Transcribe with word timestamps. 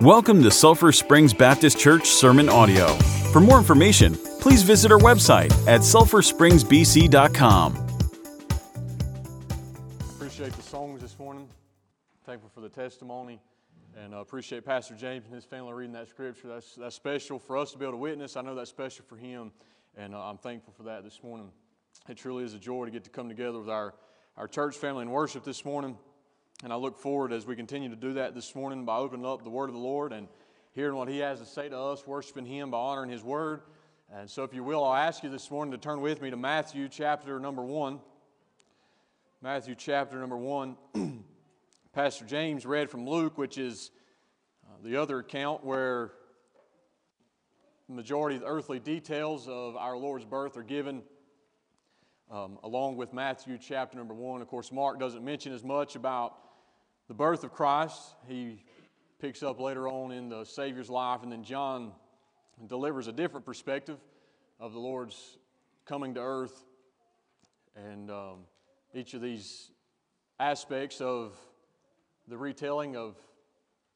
Welcome 0.00 0.42
to 0.44 0.50
Sulphur 0.50 0.92
Springs 0.92 1.34
Baptist 1.34 1.78
Church 1.78 2.08
Sermon 2.08 2.48
Audio. 2.48 2.86
For 3.34 3.40
more 3.40 3.58
information, 3.58 4.14
please 4.40 4.62
visit 4.62 4.90
our 4.90 4.98
website 4.98 5.52
at 5.68 5.82
sulphurspringsbc.com. 5.82 7.72
Appreciate 10.16 10.54
the 10.54 10.62
songs 10.62 11.02
this 11.02 11.18
morning. 11.18 11.46
Thankful 12.24 12.48
for 12.48 12.62
the 12.62 12.70
testimony. 12.70 13.42
And 13.94 14.14
uh, 14.14 14.20
appreciate 14.20 14.64
Pastor 14.64 14.94
James 14.94 15.26
and 15.26 15.34
his 15.34 15.44
family 15.44 15.74
reading 15.74 15.92
that 15.92 16.08
scripture. 16.08 16.48
That's, 16.48 16.76
that's 16.76 16.96
special 16.96 17.38
for 17.38 17.58
us 17.58 17.72
to 17.72 17.78
be 17.78 17.84
able 17.84 17.92
to 17.92 17.98
witness. 17.98 18.38
I 18.38 18.40
know 18.40 18.54
that's 18.54 18.70
special 18.70 19.04
for 19.06 19.18
him. 19.18 19.52
And 19.98 20.14
uh, 20.14 20.24
I'm 20.24 20.38
thankful 20.38 20.72
for 20.74 20.84
that 20.84 21.04
this 21.04 21.22
morning. 21.22 21.50
It 22.08 22.16
truly 22.16 22.44
is 22.44 22.54
a 22.54 22.58
joy 22.58 22.86
to 22.86 22.90
get 22.90 23.04
to 23.04 23.10
come 23.10 23.28
together 23.28 23.58
with 23.58 23.68
our, 23.68 23.92
our 24.38 24.48
church 24.48 24.76
family 24.76 25.02
and 25.02 25.12
worship 25.12 25.44
this 25.44 25.62
morning. 25.62 25.98
And 26.62 26.74
I 26.74 26.76
look 26.76 26.98
forward 26.98 27.32
as 27.32 27.46
we 27.46 27.56
continue 27.56 27.88
to 27.88 27.96
do 27.96 28.12
that 28.14 28.34
this 28.34 28.54
morning 28.54 28.84
by 28.84 28.98
opening 28.98 29.24
up 29.24 29.42
the 29.42 29.48
Word 29.48 29.70
of 29.70 29.74
the 29.74 29.80
Lord 29.80 30.12
and 30.12 30.28
hearing 30.72 30.94
what 30.94 31.08
He 31.08 31.18
has 31.20 31.38
to 31.40 31.46
say 31.46 31.70
to 31.70 31.78
us, 31.78 32.06
worshiping 32.06 32.44
Him 32.44 32.70
by 32.70 32.76
honoring 32.76 33.08
His 33.08 33.22
Word. 33.22 33.62
And 34.12 34.28
so, 34.28 34.44
if 34.44 34.52
you 34.52 34.62
will, 34.62 34.84
I'll 34.84 34.94
ask 34.94 35.22
you 35.22 35.30
this 35.30 35.50
morning 35.50 35.72
to 35.72 35.78
turn 35.78 36.02
with 36.02 36.20
me 36.20 36.28
to 36.28 36.36
Matthew 36.36 36.90
chapter 36.90 37.40
number 37.40 37.62
1. 37.62 37.98
Matthew 39.40 39.74
chapter 39.74 40.18
number 40.18 40.36
1. 40.36 40.76
Pastor 41.94 42.26
James 42.26 42.66
read 42.66 42.90
from 42.90 43.08
Luke, 43.08 43.38
which 43.38 43.56
is 43.56 43.90
uh, 44.66 44.76
the 44.84 44.96
other 44.96 45.20
account 45.20 45.64
where 45.64 46.12
the 47.88 47.94
majority 47.94 48.36
of 48.36 48.42
the 48.42 48.48
earthly 48.48 48.80
details 48.80 49.48
of 49.48 49.76
our 49.76 49.96
Lord's 49.96 50.26
birth 50.26 50.58
are 50.58 50.62
given 50.62 51.02
um, 52.30 52.58
along 52.62 52.96
with 52.96 53.14
Matthew 53.14 53.56
chapter 53.56 53.96
number 53.96 54.14
one. 54.14 54.42
Of 54.42 54.48
course, 54.48 54.70
Mark 54.70 55.00
doesn't 55.00 55.24
mention 55.24 55.54
as 55.54 55.64
much 55.64 55.96
about 55.96 56.36
the 57.10 57.14
birth 57.14 57.42
of 57.42 57.52
Christ. 57.52 58.00
He 58.28 58.62
picks 59.18 59.42
up 59.42 59.58
later 59.58 59.88
on 59.88 60.12
in 60.12 60.28
the 60.28 60.44
Savior's 60.44 60.88
life, 60.88 61.24
and 61.24 61.32
then 61.32 61.42
John 61.42 61.90
delivers 62.68 63.08
a 63.08 63.12
different 63.12 63.44
perspective 63.44 63.98
of 64.60 64.72
the 64.72 64.78
Lord's 64.78 65.36
coming 65.86 66.14
to 66.14 66.20
earth. 66.20 66.64
And 67.74 68.12
um, 68.12 68.44
each 68.94 69.14
of 69.14 69.22
these 69.22 69.72
aspects 70.38 71.00
of 71.00 71.36
the 72.28 72.38
retelling 72.38 72.94
of 72.94 73.16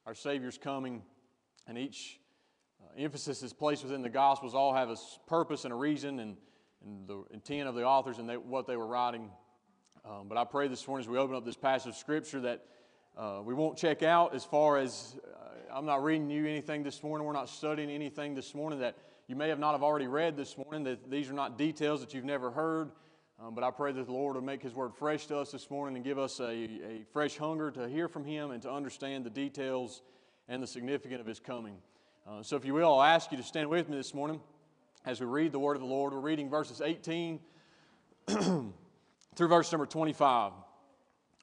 our 0.06 0.14
Savior's 0.16 0.58
coming, 0.58 1.00
and 1.68 1.78
each 1.78 2.18
uh, 2.82 3.00
emphasis 3.00 3.44
is 3.44 3.52
placed 3.52 3.84
within 3.84 4.02
the 4.02 4.08
Gospels, 4.08 4.56
all 4.56 4.74
have 4.74 4.90
a 4.90 4.96
purpose 5.28 5.64
and 5.64 5.72
a 5.72 5.76
reason 5.76 6.18
and, 6.18 6.36
and 6.84 7.06
the 7.06 7.22
intent 7.32 7.68
of 7.68 7.76
the 7.76 7.84
authors 7.84 8.18
and 8.18 8.28
they, 8.28 8.36
what 8.36 8.66
they 8.66 8.76
were 8.76 8.88
writing. 8.88 9.30
Um, 10.04 10.26
but 10.26 10.36
I 10.36 10.42
pray 10.42 10.66
this 10.66 10.84
morning 10.88 11.04
as 11.04 11.08
we 11.08 11.16
open 11.16 11.36
up 11.36 11.44
this 11.44 11.56
passage 11.56 11.90
of 11.90 11.96
Scripture 11.96 12.40
that 12.40 12.66
uh, 13.16 13.40
we 13.44 13.54
won't 13.54 13.78
check 13.78 14.02
out 14.02 14.34
as 14.34 14.44
far 14.44 14.76
as 14.76 15.16
uh, 15.24 15.76
I'm 15.76 15.86
not 15.86 16.02
reading 16.02 16.28
you 16.30 16.46
anything 16.46 16.82
this 16.82 17.00
morning. 17.02 17.24
We're 17.24 17.32
not 17.32 17.48
studying 17.48 17.88
anything 17.88 18.34
this 18.34 18.56
morning 18.56 18.80
that 18.80 18.96
you 19.28 19.36
may 19.36 19.48
have 19.50 19.60
not 19.60 19.72
have 19.72 19.84
already 19.84 20.08
read 20.08 20.36
this 20.36 20.58
morning. 20.58 20.82
That 20.82 21.08
these 21.08 21.30
are 21.30 21.34
not 21.34 21.56
details 21.56 22.00
that 22.00 22.12
you've 22.12 22.24
never 22.24 22.50
heard. 22.50 22.90
Um, 23.40 23.54
but 23.54 23.62
I 23.62 23.70
pray 23.70 23.92
that 23.92 24.06
the 24.06 24.12
Lord 24.12 24.34
will 24.34 24.42
make 24.42 24.62
His 24.62 24.74
word 24.74 24.94
fresh 24.94 25.26
to 25.26 25.38
us 25.38 25.52
this 25.52 25.70
morning 25.70 25.94
and 25.94 26.04
give 26.04 26.18
us 26.18 26.40
a, 26.40 26.50
a 26.50 27.04
fresh 27.12 27.36
hunger 27.36 27.70
to 27.72 27.88
hear 27.88 28.08
from 28.08 28.24
Him 28.24 28.50
and 28.50 28.60
to 28.62 28.72
understand 28.72 29.24
the 29.24 29.30
details 29.30 30.02
and 30.48 30.60
the 30.60 30.66
significance 30.66 31.20
of 31.20 31.26
His 31.26 31.38
coming. 31.38 31.76
Uh, 32.28 32.42
so, 32.42 32.56
if 32.56 32.64
you 32.64 32.74
will, 32.74 32.94
I'll 32.94 33.02
ask 33.02 33.30
you 33.30 33.36
to 33.36 33.44
stand 33.44 33.70
with 33.70 33.88
me 33.88 33.96
this 33.96 34.12
morning 34.12 34.40
as 35.06 35.20
we 35.20 35.26
read 35.26 35.52
the 35.52 35.60
word 35.60 35.76
of 35.76 35.82
the 35.82 35.88
Lord. 35.88 36.12
We're 36.12 36.18
reading 36.18 36.50
verses 36.50 36.80
18 36.80 37.38
through 38.26 38.72
verse 39.48 39.70
number 39.70 39.86
25 39.86 40.52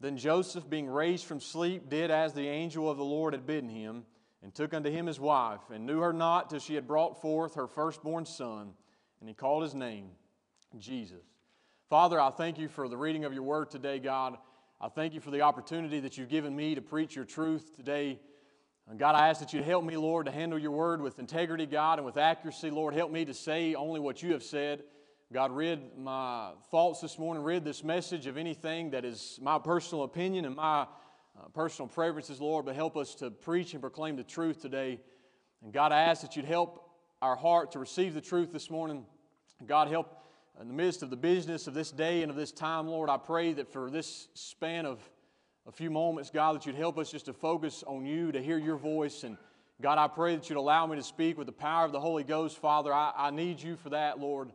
Then 0.00 0.16
Joseph, 0.16 0.68
being 0.68 0.88
raised 0.88 1.24
from 1.24 1.40
sleep, 1.40 1.88
did 1.88 2.10
as 2.10 2.32
the 2.32 2.48
angel 2.48 2.90
of 2.90 2.98
the 2.98 3.04
Lord 3.04 3.32
had 3.32 3.46
bidden 3.46 3.70
him, 3.70 4.04
and 4.42 4.54
took 4.54 4.74
unto 4.74 4.90
him 4.90 5.06
his 5.06 5.18
wife, 5.18 5.60
and 5.72 5.86
knew 5.86 6.00
her 6.00 6.12
not 6.12 6.50
till 6.50 6.58
she 6.58 6.74
had 6.74 6.86
brought 6.86 7.22
forth 7.22 7.54
her 7.54 7.66
firstborn 7.66 8.26
son, 8.26 8.74
and 9.20 9.28
he 9.28 9.34
called 9.34 9.62
his 9.62 9.74
name 9.74 10.10
Jesus. 10.78 11.24
Father, 11.88 12.20
I 12.20 12.30
thank 12.30 12.58
you 12.58 12.68
for 12.68 12.88
the 12.88 12.96
reading 12.96 13.24
of 13.24 13.32
your 13.32 13.42
word 13.42 13.70
today, 13.70 13.98
God. 13.98 14.36
I 14.80 14.88
thank 14.88 15.14
you 15.14 15.20
for 15.20 15.30
the 15.30 15.42
opportunity 15.42 16.00
that 16.00 16.18
you've 16.18 16.28
given 16.28 16.54
me 16.54 16.74
to 16.74 16.82
preach 16.82 17.16
your 17.16 17.24
truth 17.24 17.74
today. 17.76 18.18
And 18.90 18.98
God, 18.98 19.14
I 19.14 19.28
ask 19.28 19.40
that 19.40 19.52
you'd 19.52 19.64
help 19.64 19.84
me, 19.84 19.96
Lord, 19.96 20.26
to 20.26 20.32
handle 20.32 20.58
your 20.58 20.72
word 20.72 21.00
with 21.00 21.18
integrity, 21.18 21.64
God, 21.64 21.98
and 21.98 22.04
with 22.04 22.18
accuracy. 22.18 22.70
Lord, 22.70 22.94
help 22.94 23.10
me 23.10 23.24
to 23.24 23.32
say 23.32 23.74
only 23.74 24.00
what 24.00 24.22
you 24.22 24.32
have 24.32 24.42
said. 24.42 24.82
God, 25.34 25.50
rid 25.50 25.98
my 25.98 26.52
thoughts 26.70 27.00
this 27.00 27.18
morning, 27.18 27.42
rid 27.42 27.64
this 27.64 27.82
message 27.82 28.28
of 28.28 28.36
anything 28.36 28.90
that 28.90 29.04
is 29.04 29.36
my 29.42 29.58
personal 29.58 30.04
opinion 30.04 30.44
and 30.44 30.54
my 30.54 30.82
uh, 30.82 30.86
personal 31.52 31.88
preferences, 31.88 32.40
Lord, 32.40 32.64
but 32.66 32.76
help 32.76 32.96
us 32.96 33.16
to 33.16 33.32
preach 33.32 33.72
and 33.72 33.80
proclaim 33.80 34.14
the 34.14 34.22
truth 34.22 34.62
today. 34.62 35.00
And 35.64 35.72
God, 35.72 35.90
I 35.90 36.02
ask 36.02 36.22
that 36.22 36.36
you'd 36.36 36.44
help 36.44 36.88
our 37.20 37.34
heart 37.34 37.72
to 37.72 37.80
receive 37.80 38.14
the 38.14 38.20
truth 38.20 38.52
this 38.52 38.70
morning. 38.70 39.04
God, 39.66 39.88
help 39.88 40.22
in 40.60 40.68
the 40.68 40.72
midst 40.72 41.02
of 41.02 41.10
the 41.10 41.16
business 41.16 41.66
of 41.66 41.74
this 41.74 41.90
day 41.90 42.22
and 42.22 42.30
of 42.30 42.36
this 42.36 42.52
time, 42.52 42.86
Lord. 42.86 43.10
I 43.10 43.16
pray 43.16 43.54
that 43.54 43.72
for 43.72 43.90
this 43.90 44.28
span 44.34 44.86
of 44.86 45.00
a 45.66 45.72
few 45.72 45.90
moments, 45.90 46.30
God, 46.30 46.54
that 46.54 46.64
you'd 46.64 46.76
help 46.76 46.96
us 46.96 47.10
just 47.10 47.26
to 47.26 47.32
focus 47.32 47.82
on 47.88 48.06
you, 48.06 48.30
to 48.30 48.40
hear 48.40 48.56
your 48.56 48.76
voice. 48.76 49.24
And 49.24 49.36
God, 49.82 49.98
I 49.98 50.06
pray 50.06 50.36
that 50.36 50.48
you'd 50.48 50.58
allow 50.58 50.86
me 50.86 50.94
to 50.94 51.02
speak 51.02 51.36
with 51.36 51.48
the 51.48 51.52
power 51.52 51.84
of 51.84 51.90
the 51.90 51.98
Holy 51.98 52.22
Ghost, 52.22 52.58
Father. 52.58 52.94
I, 52.94 53.12
I 53.16 53.30
need 53.32 53.60
you 53.60 53.74
for 53.74 53.90
that, 53.90 54.20
Lord. 54.20 54.52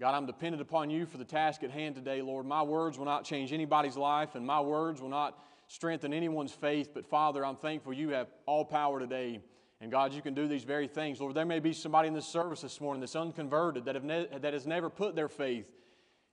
God, 0.00 0.14
I'm 0.14 0.26
dependent 0.26 0.62
upon 0.62 0.90
you 0.90 1.06
for 1.06 1.18
the 1.18 1.24
task 1.24 1.64
at 1.64 1.72
hand 1.72 1.96
today, 1.96 2.22
Lord. 2.22 2.46
My 2.46 2.62
words 2.62 2.98
will 2.98 3.04
not 3.04 3.24
change 3.24 3.52
anybody's 3.52 3.96
life, 3.96 4.36
and 4.36 4.46
my 4.46 4.60
words 4.60 5.00
will 5.00 5.08
not 5.08 5.42
strengthen 5.66 6.12
anyone's 6.12 6.52
faith. 6.52 6.90
But 6.94 7.04
Father, 7.04 7.44
I'm 7.44 7.56
thankful 7.56 7.92
you 7.92 8.10
have 8.10 8.28
all 8.46 8.64
power 8.64 9.00
today. 9.00 9.40
And 9.80 9.90
God, 9.90 10.12
you 10.12 10.22
can 10.22 10.34
do 10.34 10.46
these 10.46 10.62
very 10.62 10.86
things. 10.86 11.20
Lord, 11.20 11.34
there 11.34 11.44
may 11.44 11.58
be 11.58 11.72
somebody 11.72 12.06
in 12.06 12.14
this 12.14 12.26
service 12.26 12.60
this 12.60 12.80
morning 12.80 13.00
that's 13.00 13.16
unconverted, 13.16 13.84
that, 13.86 13.96
have 13.96 14.04
ne- 14.04 14.28
that 14.40 14.52
has 14.52 14.66
never 14.66 14.88
put 14.88 15.16
their 15.16 15.28
faith 15.28 15.66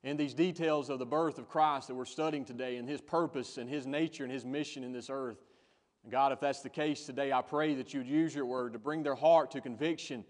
in 0.03 0.15
these 0.15 0.35
details 0.35 0.91
of 0.91 0.99
the 0.99 1.05
birth 1.05 1.39
of 1.39 1.49
Christ 1.49 1.87
that 1.87 1.95
we're 1.95 2.05
studying 2.05 2.45
today 2.45 2.77
and 2.77 2.87
his 2.87 3.01
purpose 3.01 3.57
and 3.57 3.67
his 3.67 3.87
nature 3.87 4.23
and 4.23 4.31
his 4.31 4.45
mission 4.45 4.83
in 4.83 4.91
this 4.91 5.09
earth. 5.09 5.37
And 6.03 6.11
God, 6.11 6.31
if 6.31 6.39
that's 6.39 6.61
the 6.61 6.69
case 6.69 7.07
today, 7.07 7.31
I 7.31 7.41
pray 7.41 7.73
that 7.75 7.95
you 7.95 8.01
would 8.01 8.07
use 8.07 8.35
your 8.35 8.45
word 8.45 8.73
to 8.73 8.79
bring 8.79 9.01
their 9.01 9.15
heart 9.15 9.49
to 9.51 9.61
conviction. 9.61 10.23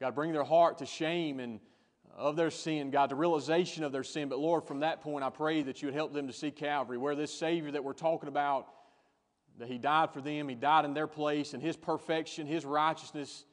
God, 0.00 0.16
bring 0.16 0.32
their 0.32 0.42
heart 0.42 0.78
to 0.78 0.86
shame 0.86 1.38
and 1.38 1.60
of 2.16 2.36
their 2.36 2.50
sin, 2.50 2.90
God, 2.90 3.10
the 3.10 3.16
realization 3.16 3.84
of 3.84 3.92
their 3.92 4.04
sin. 4.04 4.28
But 4.28 4.38
Lord, 4.38 4.64
from 4.64 4.80
that 4.80 5.00
point, 5.00 5.24
I 5.24 5.30
pray 5.30 5.62
that 5.62 5.82
you 5.82 5.88
would 5.88 5.94
help 5.94 6.12
them 6.12 6.26
to 6.26 6.32
see 6.32 6.50
Calvary, 6.50 6.98
where 6.98 7.14
this 7.14 7.32
Savior 7.32 7.70
that 7.72 7.84
we're 7.84 7.92
talking 7.92 8.28
about, 8.28 8.68
that 9.58 9.68
He 9.68 9.78
died 9.78 10.10
for 10.12 10.20
them, 10.20 10.48
He 10.48 10.54
died 10.54 10.84
in 10.84 10.94
their 10.94 11.06
place, 11.06 11.54
and 11.54 11.62
His 11.62 11.76
perfection, 11.76 12.46
His 12.46 12.64
righteousness 12.64 13.44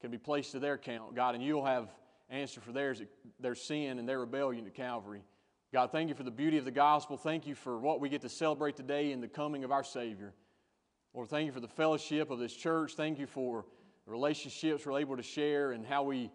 can 0.00 0.10
be 0.10 0.18
placed 0.18 0.52
to 0.52 0.58
their 0.58 0.74
account, 0.74 1.14
God, 1.14 1.34
and 1.34 1.42
you'll 1.42 1.64
have 1.64 1.88
answer 2.28 2.60
for 2.60 2.72
theirs, 2.72 3.00
their 3.38 3.54
sin 3.54 3.98
and 3.98 4.08
their 4.08 4.18
rebellion 4.18 4.64
to 4.64 4.70
Calvary. 4.70 5.22
God, 5.72 5.92
thank 5.92 6.08
you 6.08 6.14
for 6.14 6.22
the 6.22 6.30
beauty 6.30 6.58
of 6.58 6.64
the 6.64 6.70
gospel. 6.70 7.16
Thank 7.16 7.46
you 7.46 7.54
for 7.54 7.78
what 7.78 8.00
we 8.00 8.08
get 8.08 8.22
to 8.22 8.28
celebrate 8.28 8.76
today 8.76 9.12
in 9.12 9.20
the 9.20 9.28
coming 9.28 9.64
of 9.64 9.70
our 9.70 9.84
Savior. 9.84 10.32
Lord, 11.14 11.28
thank 11.28 11.46
you 11.46 11.52
for 11.52 11.60
the 11.60 11.68
fellowship 11.68 12.30
of 12.30 12.38
this 12.38 12.54
church. 12.54 12.94
Thank 12.94 13.18
you 13.18 13.26
for 13.26 13.64
the 14.04 14.10
relationships 14.12 14.86
we're 14.86 14.98
able 14.98 15.16
to 15.16 15.22
share 15.22 15.72
and 15.72 15.84
how 15.84 16.02
we 16.02 16.30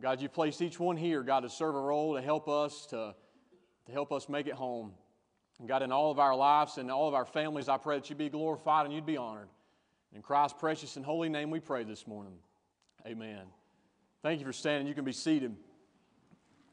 God, 0.00 0.20
you 0.20 0.28
placed 0.28 0.60
each 0.60 0.78
one 0.78 0.96
here, 0.96 1.22
God, 1.22 1.40
to 1.40 1.48
serve 1.48 1.74
a 1.74 1.80
role 1.80 2.16
to 2.16 2.22
help 2.22 2.48
us 2.48 2.86
to, 2.86 3.14
to 3.86 3.92
help 3.92 4.12
us 4.12 4.28
make 4.28 4.46
it 4.46 4.54
home. 4.54 4.92
And 5.58 5.66
God, 5.66 5.82
in 5.82 5.90
all 5.90 6.10
of 6.10 6.18
our 6.18 6.36
lives 6.36 6.76
and 6.76 6.90
all 6.90 7.08
of 7.08 7.14
our 7.14 7.24
families, 7.24 7.68
I 7.68 7.78
pray 7.78 7.96
that 7.96 8.10
you'd 8.10 8.18
be 8.18 8.28
glorified 8.28 8.84
and 8.84 8.94
you'd 8.94 9.06
be 9.06 9.16
honored. 9.16 9.48
In 10.14 10.20
Christ's 10.20 10.58
precious 10.58 10.96
and 10.96 11.04
holy 11.04 11.28
name 11.28 11.50
we 11.50 11.60
pray 11.60 11.82
this 11.84 12.06
morning. 12.06 12.34
Amen. 13.06 13.42
Thank 14.22 14.40
you 14.40 14.46
for 14.46 14.52
standing. 14.52 14.86
You 14.86 14.94
can 14.94 15.04
be 15.04 15.12
seated. 15.12 15.56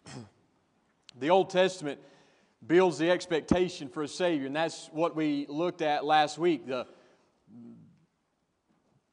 the 1.19 1.29
Old 1.29 1.49
Testament 1.49 1.99
builds 2.65 2.97
the 2.97 3.09
expectation 3.09 3.87
for 3.87 4.03
a 4.03 4.07
Savior, 4.07 4.47
and 4.47 4.55
that's 4.55 4.89
what 4.91 5.15
we 5.15 5.45
looked 5.47 5.81
at 5.81 6.03
last 6.03 6.37
week. 6.37 6.67
The, 6.67 6.87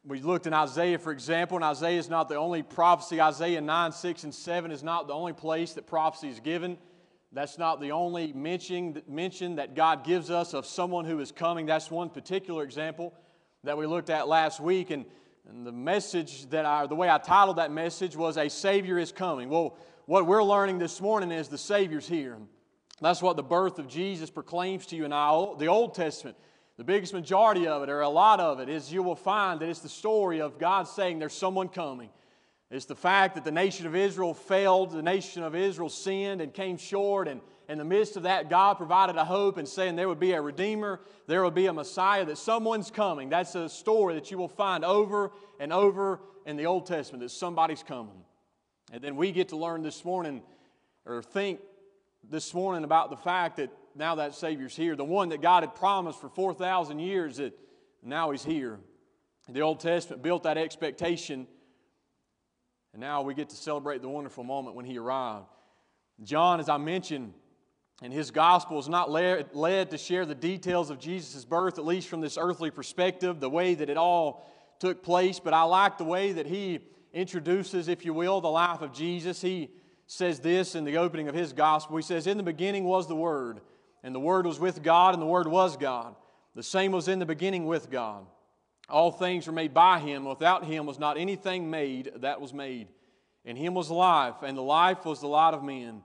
we 0.04 0.20
looked 0.22 0.46
in 0.46 0.54
Isaiah, 0.54 0.98
for 0.98 1.12
example, 1.12 1.56
and 1.56 1.64
Isaiah 1.64 1.98
is 1.98 2.08
not 2.08 2.28
the 2.28 2.36
only 2.36 2.62
prophecy. 2.62 3.20
Isaiah 3.20 3.60
9, 3.60 3.92
6, 3.92 4.24
and 4.24 4.34
7 4.34 4.70
is 4.70 4.82
not 4.82 5.06
the 5.06 5.12
only 5.12 5.34
place 5.34 5.74
that 5.74 5.86
prophecy 5.86 6.28
is 6.28 6.40
given. 6.40 6.78
That's 7.32 7.58
not 7.58 7.80
the 7.80 7.92
only 7.92 8.32
mention, 8.32 9.02
mention 9.06 9.56
that 9.56 9.74
God 9.74 10.04
gives 10.04 10.30
us 10.30 10.54
of 10.54 10.66
someone 10.66 11.04
who 11.04 11.20
is 11.20 11.30
coming. 11.30 11.66
That's 11.66 11.90
one 11.90 12.08
particular 12.08 12.64
example 12.64 13.14
that 13.62 13.76
we 13.76 13.86
looked 13.86 14.10
at 14.10 14.26
last 14.26 14.58
week. 14.58 14.90
And, 14.90 15.04
and 15.48 15.66
the 15.66 15.72
message 15.72 16.48
that 16.48 16.64
I, 16.64 16.86
the 16.86 16.94
way 16.94 17.10
I 17.10 17.18
titled 17.18 17.58
that 17.58 17.70
message 17.70 18.16
was 18.16 18.38
A 18.38 18.48
Savior 18.48 18.98
is 18.98 19.12
Coming. 19.12 19.50
Well, 19.50 19.76
what 20.06 20.26
we're 20.26 20.42
learning 20.42 20.78
this 20.78 21.00
morning 21.00 21.30
is 21.30 21.48
the 21.48 21.58
Savior's 21.58 22.08
here. 22.08 22.38
That's 23.02 23.22
what 23.22 23.36
the 23.36 23.42
birth 23.42 23.78
of 23.78 23.86
Jesus 23.86 24.30
proclaims 24.30 24.86
to 24.86 24.96
you 24.96 25.04
in 25.04 25.10
the 25.10 25.66
Old 25.68 25.94
Testament. 25.94 26.36
The 26.80 26.84
biggest 26.84 27.12
majority 27.12 27.66
of 27.66 27.82
it, 27.82 27.90
or 27.90 28.00
a 28.00 28.08
lot 28.08 28.40
of 28.40 28.58
it, 28.58 28.70
is 28.70 28.90
you 28.90 29.02
will 29.02 29.14
find 29.14 29.60
that 29.60 29.68
it's 29.68 29.80
the 29.80 29.88
story 29.90 30.40
of 30.40 30.58
God 30.58 30.88
saying 30.88 31.18
there's 31.18 31.34
someone 31.34 31.68
coming. 31.68 32.08
It's 32.70 32.86
the 32.86 32.96
fact 32.96 33.34
that 33.34 33.44
the 33.44 33.50
nation 33.50 33.86
of 33.86 33.94
Israel 33.94 34.32
failed, 34.32 34.92
the 34.92 35.02
nation 35.02 35.42
of 35.42 35.54
Israel 35.54 35.90
sinned 35.90 36.40
and 36.40 36.54
came 36.54 36.78
short, 36.78 37.28
and 37.28 37.42
in 37.68 37.76
the 37.76 37.84
midst 37.84 38.16
of 38.16 38.22
that, 38.22 38.48
God 38.48 38.78
provided 38.78 39.16
a 39.16 39.26
hope 39.26 39.58
and 39.58 39.68
saying 39.68 39.96
there 39.96 40.08
would 40.08 40.18
be 40.18 40.32
a 40.32 40.40
Redeemer, 40.40 41.00
there 41.26 41.44
would 41.44 41.54
be 41.54 41.66
a 41.66 41.72
Messiah, 41.74 42.24
that 42.24 42.38
someone's 42.38 42.90
coming. 42.90 43.28
That's 43.28 43.54
a 43.54 43.68
story 43.68 44.14
that 44.14 44.30
you 44.30 44.38
will 44.38 44.48
find 44.48 44.82
over 44.82 45.32
and 45.58 45.74
over 45.74 46.18
in 46.46 46.56
the 46.56 46.64
Old 46.64 46.86
Testament, 46.86 47.20
that 47.20 47.28
somebody's 47.28 47.82
coming. 47.82 48.24
And 48.90 49.04
then 49.04 49.16
we 49.16 49.32
get 49.32 49.50
to 49.50 49.56
learn 49.58 49.82
this 49.82 50.02
morning, 50.02 50.40
or 51.04 51.22
think 51.22 51.60
this 52.30 52.54
morning 52.54 52.84
about 52.84 53.10
the 53.10 53.18
fact 53.18 53.58
that 53.58 53.68
now 53.94 54.16
that 54.16 54.34
Savior's 54.34 54.76
here, 54.76 54.96
the 54.96 55.04
one 55.04 55.30
that 55.30 55.42
God 55.42 55.62
had 55.62 55.74
promised 55.74 56.20
for 56.20 56.28
4,000 56.28 56.98
years, 56.98 57.38
that 57.38 57.52
now 58.02 58.30
He's 58.30 58.44
here. 58.44 58.78
The 59.48 59.60
Old 59.60 59.80
Testament 59.80 60.22
built 60.22 60.44
that 60.44 60.56
expectation 60.56 61.46
and 62.92 63.00
now 63.00 63.22
we 63.22 63.34
get 63.34 63.48
to 63.50 63.56
celebrate 63.56 64.02
the 64.02 64.08
wonderful 64.08 64.44
moment 64.44 64.74
when 64.74 64.84
he 64.84 64.98
arrived. 64.98 65.46
John, 66.22 66.60
as 66.60 66.68
I 66.68 66.76
mentioned, 66.76 67.32
in 68.02 68.10
his 68.10 68.30
gospel 68.30 68.78
is 68.78 68.88
not 68.88 69.10
led, 69.10 69.54
led 69.54 69.90
to 69.90 69.98
share 69.98 70.26
the 70.26 70.34
details 70.34 70.90
of 70.90 70.98
Jesus' 70.98 71.44
birth, 71.44 71.78
at 71.78 71.84
least 71.84 72.08
from 72.08 72.20
this 72.20 72.36
earthly 72.38 72.70
perspective, 72.70 73.38
the 73.38 73.50
way 73.50 73.74
that 73.74 73.88
it 73.88 73.96
all 73.96 74.44
took 74.80 75.02
place, 75.02 75.38
but 75.38 75.54
I 75.54 75.62
like 75.62 75.98
the 75.98 76.04
way 76.04 76.32
that 76.32 76.46
he 76.46 76.80
introduces, 77.12 77.88
if 77.88 78.04
you 78.04 78.14
will, 78.14 78.40
the 78.40 78.48
life 78.48 78.80
of 78.80 78.92
Jesus. 78.92 79.40
He 79.40 79.70
says 80.06 80.40
this 80.40 80.74
in 80.74 80.84
the 80.84 80.96
opening 80.96 81.28
of 81.28 81.34
his 81.34 81.52
gospel. 81.52 81.96
He 81.96 82.02
says, 82.02 82.26
In 82.26 82.38
the 82.38 82.42
beginning 82.42 82.84
was 82.84 83.06
the 83.06 83.14
Word, 83.14 83.60
and 84.02 84.14
the 84.14 84.20
Word 84.20 84.46
was 84.46 84.58
with 84.58 84.82
God, 84.82 85.14
and 85.14 85.22
the 85.22 85.26
Word 85.26 85.46
was 85.46 85.76
God. 85.76 86.14
The 86.54 86.62
same 86.62 86.92
was 86.92 87.08
in 87.08 87.18
the 87.18 87.26
beginning 87.26 87.66
with 87.66 87.90
God. 87.90 88.26
All 88.88 89.12
things 89.12 89.46
were 89.46 89.52
made 89.52 89.72
by 89.72 90.00
him. 90.00 90.24
Without 90.24 90.64
him 90.64 90.84
was 90.84 90.98
not 90.98 91.16
anything 91.16 91.70
made 91.70 92.10
that 92.16 92.40
was 92.40 92.52
made. 92.52 92.88
In 93.44 93.56
him 93.56 93.74
was 93.74 93.90
life, 93.90 94.42
and 94.42 94.56
the 94.56 94.62
life 94.62 95.04
was 95.04 95.20
the 95.20 95.28
light 95.28 95.54
of 95.54 95.62
men. 95.62 96.02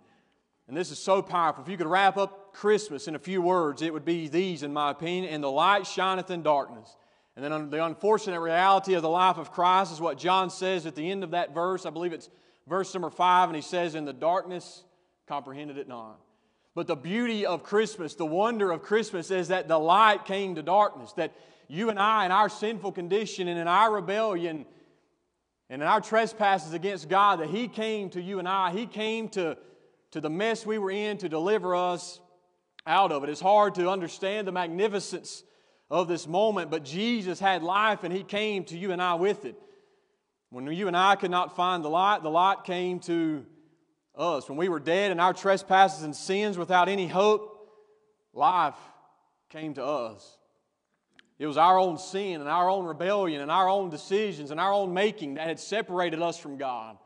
And 0.67 0.75
this 0.75 0.91
is 0.91 0.99
so 0.99 1.21
powerful. 1.21 1.63
If 1.63 1.69
you 1.69 1.77
could 1.77 1.87
wrap 1.87 2.17
up 2.17 2.53
Christmas 2.53 3.07
in 3.07 3.15
a 3.15 3.19
few 3.19 3.41
words, 3.41 3.81
it 3.81 3.93
would 3.93 4.05
be 4.05 4.27
these, 4.27 4.63
in 4.63 4.73
my 4.73 4.91
opinion. 4.91 5.25
And 5.33 5.43
the 5.43 5.51
light 5.51 5.85
shineth 5.85 6.31
in 6.31 6.43
darkness. 6.43 6.95
And 7.35 7.43
then 7.43 7.69
the 7.69 7.83
unfortunate 7.83 8.39
reality 8.39 8.93
of 8.93 9.01
the 9.01 9.09
life 9.09 9.37
of 9.37 9.51
Christ 9.51 9.91
is 9.91 9.99
what 9.99 10.17
John 10.17 10.49
says 10.49 10.85
at 10.85 10.95
the 10.95 11.11
end 11.11 11.23
of 11.23 11.31
that 11.31 11.53
verse. 11.53 11.85
I 11.85 11.89
believe 11.89 12.13
it's 12.13 12.29
verse 12.67 12.93
number 12.93 13.09
five, 13.09 13.49
and 13.49 13.55
he 13.55 13.61
says, 13.61 13.93
In 13.93 14.05
the 14.05 14.13
darkness 14.13 14.83
comprehended 15.27 15.77
it 15.77 15.87
not. 15.87 16.19
But 16.75 16.87
the 16.87 16.95
beauty 16.95 17.45
of 17.45 17.63
Christmas, 17.63 18.15
the 18.15 18.25
wonder 18.25 18.69
of 18.71 18.83
Christmas, 18.83 19.31
is 19.31 19.47
that 19.47 19.69
the 19.69 19.79
light 19.79 20.25
came 20.25 20.55
to 20.55 20.61
darkness, 20.61 21.13
that 21.13 21.33
you 21.69 21.89
and 21.89 21.97
I, 21.97 22.25
in 22.25 22.31
our 22.31 22.49
sinful 22.49 22.91
condition 22.91 23.47
and 23.47 23.57
in 23.57 23.67
our 23.67 23.91
rebellion 23.91 24.65
and 25.69 25.81
in 25.81 25.87
our 25.87 26.01
trespasses 26.01 26.73
against 26.73 27.07
God, 27.07 27.39
that 27.39 27.49
He 27.49 27.69
came 27.69 28.09
to 28.11 28.21
you 28.21 28.39
and 28.39 28.47
I. 28.47 28.71
He 28.71 28.85
came 28.85 29.29
to, 29.29 29.57
to 30.11 30.21
the 30.21 30.29
mess 30.29 30.65
we 30.65 30.77
were 30.77 30.91
in 30.91 31.17
to 31.19 31.29
deliver 31.29 31.75
us 31.75 32.19
out 32.85 33.13
of 33.13 33.23
it. 33.23 33.29
It's 33.29 33.41
hard 33.41 33.75
to 33.75 33.89
understand 33.89 34.45
the 34.45 34.51
magnificence 34.51 35.43
of 35.89 36.09
this 36.09 36.27
moment, 36.27 36.69
but 36.69 36.83
Jesus 36.83 37.39
had 37.39 37.63
life 37.63 38.03
and 38.03 38.13
He 38.13 38.23
came 38.23 38.65
to 38.65 38.77
you 38.77 38.91
and 38.91 39.01
I 39.01 39.15
with 39.15 39.45
it. 39.45 39.55
When 40.49 40.67
you 40.67 40.87
and 40.87 40.97
I 40.97 41.15
could 41.15 41.31
not 41.31 41.55
find 41.55 41.83
the 41.83 41.89
light, 41.89 42.21
the 42.21 42.29
light 42.29 42.65
came 42.65 42.99
to 43.01 43.45
us. 44.17 44.49
When 44.49 44.57
we 44.57 44.69
were 44.69 44.79
dead 44.79 45.11
in 45.11 45.19
our 45.19 45.33
trespasses 45.33 46.03
and 46.03 46.15
sins 46.15 46.57
without 46.57 46.89
any 46.89 47.07
hope, 47.07 47.69
life 48.33 48.75
came 49.49 49.73
to 49.75 49.83
us. 49.83 50.37
It 51.37 51.47
was 51.47 51.57
our 51.57 51.77
own 51.77 51.97
sin 51.97 52.39
and 52.39 52.49
our 52.49 52.69
own 52.69 52.85
rebellion 52.85 53.41
and 53.41 53.51
our 53.51 53.67
own 53.67 53.89
decisions 53.89 54.51
and 54.51 54.59
our 54.59 54.71
own 54.71 54.93
making 54.93 55.33
that 55.33 55.47
had 55.47 55.59
separated 55.59 56.21
us 56.21 56.37
from 56.37 56.57
God. 56.57 56.97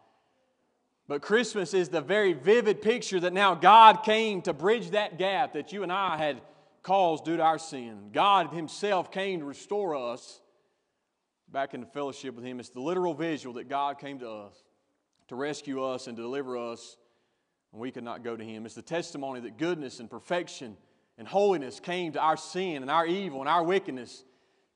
But 1.07 1.23
Christmas 1.23 1.73
is 1.73 1.89
the 1.89 2.01
very 2.01 2.33
vivid 2.33 2.83
picture 2.83 3.19
that 3.19 3.33
now 3.33 3.55
God 3.55 4.03
came 4.03 4.43
to 4.43 4.53
bridge 4.53 4.91
that 4.91 5.17
gap 5.17 5.53
that 5.53 5.73
you 5.73 5.81
and 5.81 5.91
I 5.91 6.17
had 6.17 6.41
caused 6.83 7.25
due 7.25 7.37
to 7.37 7.43
our 7.43 7.57
sin. 7.57 8.11
God 8.13 8.53
Himself 8.53 9.11
came 9.11 9.39
to 9.39 9.45
restore 9.45 9.95
us 9.95 10.39
back 11.51 11.73
into 11.73 11.87
fellowship 11.87 12.35
with 12.35 12.45
Him. 12.45 12.59
It's 12.59 12.69
the 12.69 12.81
literal 12.81 13.15
visual 13.15 13.55
that 13.55 13.67
God 13.67 13.97
came 13.97 14.19
to 14.19 14.29
us 14.29 14.63
to 15.29 15.35
rescue 15.35 15.83
us 15.83 16.05
and 16.05 16.15
deliver 16.15 16.57
us 16.57 16.97
when 17.71 17.81
we 17.81 17.91
could 17.91 18.03
not 18.03 18.23
go 18.23 18.35
to 18.35 18.43
Him. 18.43 18.65
It's 18.65 18.75
the 18.75 18.81
testimony 18.81 19.41
that 19.41 19.57
goodness 19.57 19.99
and 19.99 20.09
perfection 20.09 20.77
and 21.17 21.27
holiness 21.27 21.79
came 21.79 22.13
to 22.13 22.19
our 22.19 22.37
sin 22.37 22.81
and 22.81 22.89
our 22.89 23.05
evil 23.05 23.41
and 23.41 23.49
our 23.49 23.63
wickedness, 23.63 24.23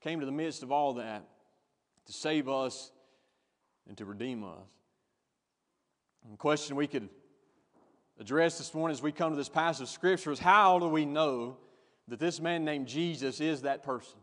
came 0.01 0.19
to 0.19 0.25
the 0.25 0.31
midst 0.31 0.63
of 0.63 0.71
all 0.71 0.93
that 0.95 1.23
to 2.05 2.13
save 2.13 2.49
us 2.49 2.91
and 3.87 3.97
to 3.97 4.05
redeem 4.05 4.43
us. 4.43 4.59
And 6.23 6.33
the 6.33 6.37
question 6.37 6.75
we 6.75 6.87
could 6.87 7.09
address 8.19 8.57
this 8.57 8.73
morning 8.73 8.93
as 8.93 9.01
we 9.01 9.11
come 9.11 9.31
to 9.31 9.37
this 9.37 9.49
passage 9.49 9.83
of 9.83 9.89
Scripture 9.89 10.31
is 10.31 10.39
how 10.39 10.79
do 10.79 10.87
we 10.87 11.05
know 11.05 11.57
that 12.07 12.19
this 12.19 12.39
man 12.39 12.65
named 12.65 12.87
Jesus 12.87 13.39
is 13.39 13.61
that 13.61 13.83
person? 13.83 14.19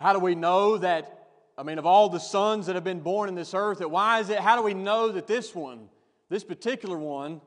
How 0.00 0.12
do 0.12 0.18
we 0.18 0.34
know 0.34 0.78
that, 0.78 1.28
I 1.56 1.62
mean, 1.62 1.78
of 1.78 1.86
all 1.86 2.08
the 2.08 2.18
sons 2.18 2.66
that 2.66 2.74
have 2.74 2.84
been 2.84 3.00
born 3.00 3.28
in 3.28 3.34
this 3.34 3.54
earth, 3.54 3.78
that 3.78 3.90
why 3.90 4.20
is 4.20 4.30
it, 4.30 4.38
how 4.38 4.56
do 4.56 4.62
we 4.62 4.74
know 4.74 5.12
that 5.12 5.26
this 5.26 5.54
one, 5.54 5.88
this 6.32 6.44
particular 6.44 6.96
one, 6.96 7.42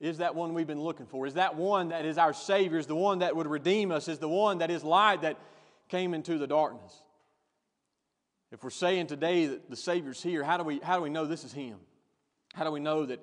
is 0.00 0.16
that 0.16 0.34
one 0.34 0.54
we've 0.54 0.66
been 0.66 0.80
looking 0.80 1.04
for? 1.04 1.26
Is 1.26 1.34
that 1.34 1.56
one 1.56 1.90
that 1.90 2.06
is 2.06 2.16
our 2.16 2.32
Savior? 2.32 2.78
Is 2.78 2.86
the 2.86 2.96
one 2.96 3.18
that 3.18 3.36
would 3.36 3.46
redeem 3.46 3.92
us? 3.92 4.08
Is 4.08 4.18
the 4.18 4.30
one 4.30 4.58
that 4.58 4.70
is 4.70 4.82
light 4.82 5.20
that 5.22 5.36
came 5.90 6.14
into 6.14 6.38
the 6.38 6.46
darkness? 6.46 7.02
If 8.50 8.64
we're 8.64 8.70
saying 8.70 9.08
today 9.08 9.44
that 9.44 9.68
the 9.68 9.76
Savior's 9.76 10.22
here, 10.22 10.42
how 10.42 10.56
do 10.56 10.64
we, 10.64 10.80
how 10.82 10.96
do 10.96 11.02
we 11.02 11.10
know 11.10 11.26
this 11.26 11.44
is 11.44 11.52
Him? 11.52 11.76
How 12.54 12.64
do 12.64 12.70
we 12.70 12.80
know 12.80 13.04
that 13.04 13.20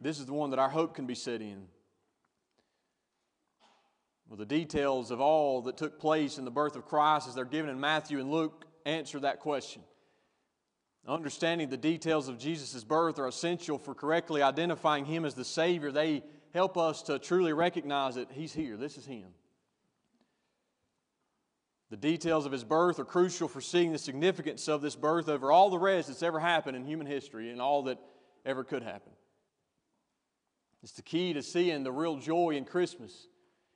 this 0.00 0.18
is 0.18 0.26
the 0.26 0.32
one 0.32 0.50
that 0.50 0.58
our 0.58 0.68
hope 0.68 0.96
can 0.96 1.06
be 1.06 1.14
set 1.14 1.40
in? 1.40 1.68
Well, 4.28 4.36
the 4.36 4.46
details 4.46 5.12
of 5.12 5.20
all 5.20 5.62
that 5.62 5.76
took 5.76 6.00
place 6.00 6.38
in 6.38 6.44
the 6.44 6.50
birth 6.50 6.74
of 6.74 6.86
Christ, 6.86 7.28
as 7.28 7.36
they're 7.36 7.44
given 7.44 7.70
in 7.70 7.78
Matthew 7.78 8.18
and 8.18 8.32
Luke, 8.32 8.64
answer 8.84 9.20
that 9.20 9.38
question. 9.38 9.82
Understanding 11.06 11.68
the 11.68 11.76
details 11.76 12.28
of 12.28 12.38
Jesus' 12.38 12.84
birth 12.84 13.18
are 13.18 13.26
essential 13.26 13.76
for 13.76 13.94
correctly 13.94 14.40
identifying 14.40 15.04
Him 15.04 15.24
as 15.24 15.34
the 15.34 15.44
Savior. 15.44 15.90
They 15.90 16.22
help 16.54 16.78
us 16.78 17.02
to 17.02 17.18
truly 17.18 17.52
recognize 17.52 18.14
that 18.14 18.30
He's 18.30 18.52
here. 18.52 18.76
This 18.76 18.96
is 18.96 19.04
Him. 19.04 19.26
The 21.90 21.96
details 21.96 22.46
of 22.46 22.52
His 22.52 22.62
birth 22.62 23.00
are 23.00 23.04
crucial 23.04 23.48
for 23.48 23.60
seeing 23.60 23.90
the 23.90 23.98
significance 23.98 24.68
of 24.68 24.80
this 24.80 24.94
birth 24.94 25.28
over 25.28 25.50
all 25.50 25.70
the 25.70 25.78
rest 25.78 26.06
that's 26.06 26.22
ever 26.22 26.38
happened 26.38 26.76
in 26.76 26.84
human 26.84 27.06
history 27.06 27.50
and 27.50 27.60
all 27.60 27.82
that 27.84 27.98
ever 28.46 28.62
could 28.62 28.84
happen. 28.84 29.12
It's 30.84 30.92
the 30.92 31.02
key 31.02 31.32
to 31.32 31.42
seeing 31.42 31.82
the 31.82 31.92
real 31.92 32.16
joy 32.16 32.50
in 32.50 32.64
Christmas. 32.64 33.26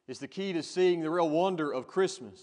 It's 0.06 0.21
the 0.21 0.28
key 0.28 0.52
to 0.52 0.62
seeing 0.62 1.00
the 1.00 1.11
real 1.11 1.28
wonder 1.28 1.73
of 1.73 1.88
Christmas. 1.88 2.40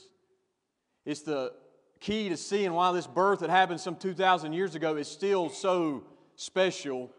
It's 1.05 1.21
the 1.21 1.53
key 2.03 2.27
to 2.27 2.35
seeing 2.35 2.73
why 2.73 2.91
this 2.91 3.07
birth 3.07 3.39
that 3.39 3.49
happened 3.49 3.79
some 3.79 3.95
2,000 3.95 4.51
years 4.51 4.75
ago 4.75 4.97
is 4.97 5.07
still 5.07 5.47
so 5.47 6.03
special 6.35 7.09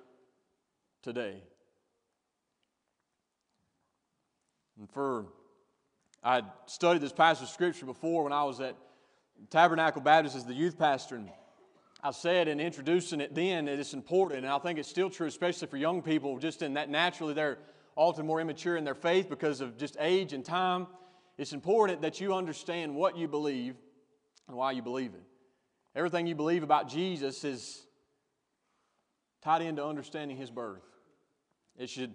today. 1.02 1.42
And 4.78 4.90
for, 4.90 5.24
I 6.22 6.42
studied 6.66 7.00
this 7.00 7.14
passage 7.14 7.44
of 7.44 7.48
Scripture 7.48 7.86
before 7.86 8.24
when 8.24 8.34
I 8.34 8.44
was 8.44 8.60
at 8.60 8.76
Tabernacle 9.48 10.02
Baptist 10.02 10.36
as 10.36 10.44
the 10.44 10.52
youth 10.52 10.78
pastor. 10.78 11.16
And 11.16 11.30
I 12.02 12.10
said 12.10 12.46
in 12.46 12.60
introducing 12.60 13.22
it 13.22 13.34
then 13.34 13.64
that 13.64 13.78
it's 13.78 13.94
important, 13.94 14.44
and 14.44 14.52
I 14.52 14.58
think 14.58 14.78
it's 14.78 14.90
still 14.90 15.08
true, 15.08 15.26
especially 15.26 15.66
for 15.66 15.78
young 15.78 16.02
people, 16.02 16.38
just 16.38 16.60
in 16.60 16.74
that 16.74 16.90
naturally 16.90 17.32
they're 17.32 17.56
often 17.96 18.26
more 18.26 18.38
immature 18.38 18.76
in 18.76 18.84
their 18.84 18.94
faith 18.94 19.30
because 19.30 19.62
of 19.62 19.78
just 19.78 19.96
age 19.98 20.34
and 20.34 20.44
time. 20.44 20.88
It's 21.38 21.54
important 21.54 22.02
that 22.02 22.20
you 22.20 22.34
understand 22.34 22.94
what 22.94 23.16
you 23.16 23.28
believe 23.28 23.76
and 24.48 24.56
why 24.56 24.72
you 24.72 24.82
believe 24.82 25.14
it. 25.14 25.22
Everything 25.94 26.26
you 26.26 26.34
believe 26.34 26.62
about 26.62 26.88
Jesus 26.88 27.44
is 27.44 27.86
tied 29.42 29.62
into 29.62 29.84
understanding 29.84 30.36
his 30.36 30.50
birth. 30.50 30.82
It 31.76 31.88
should, 31.88 32.14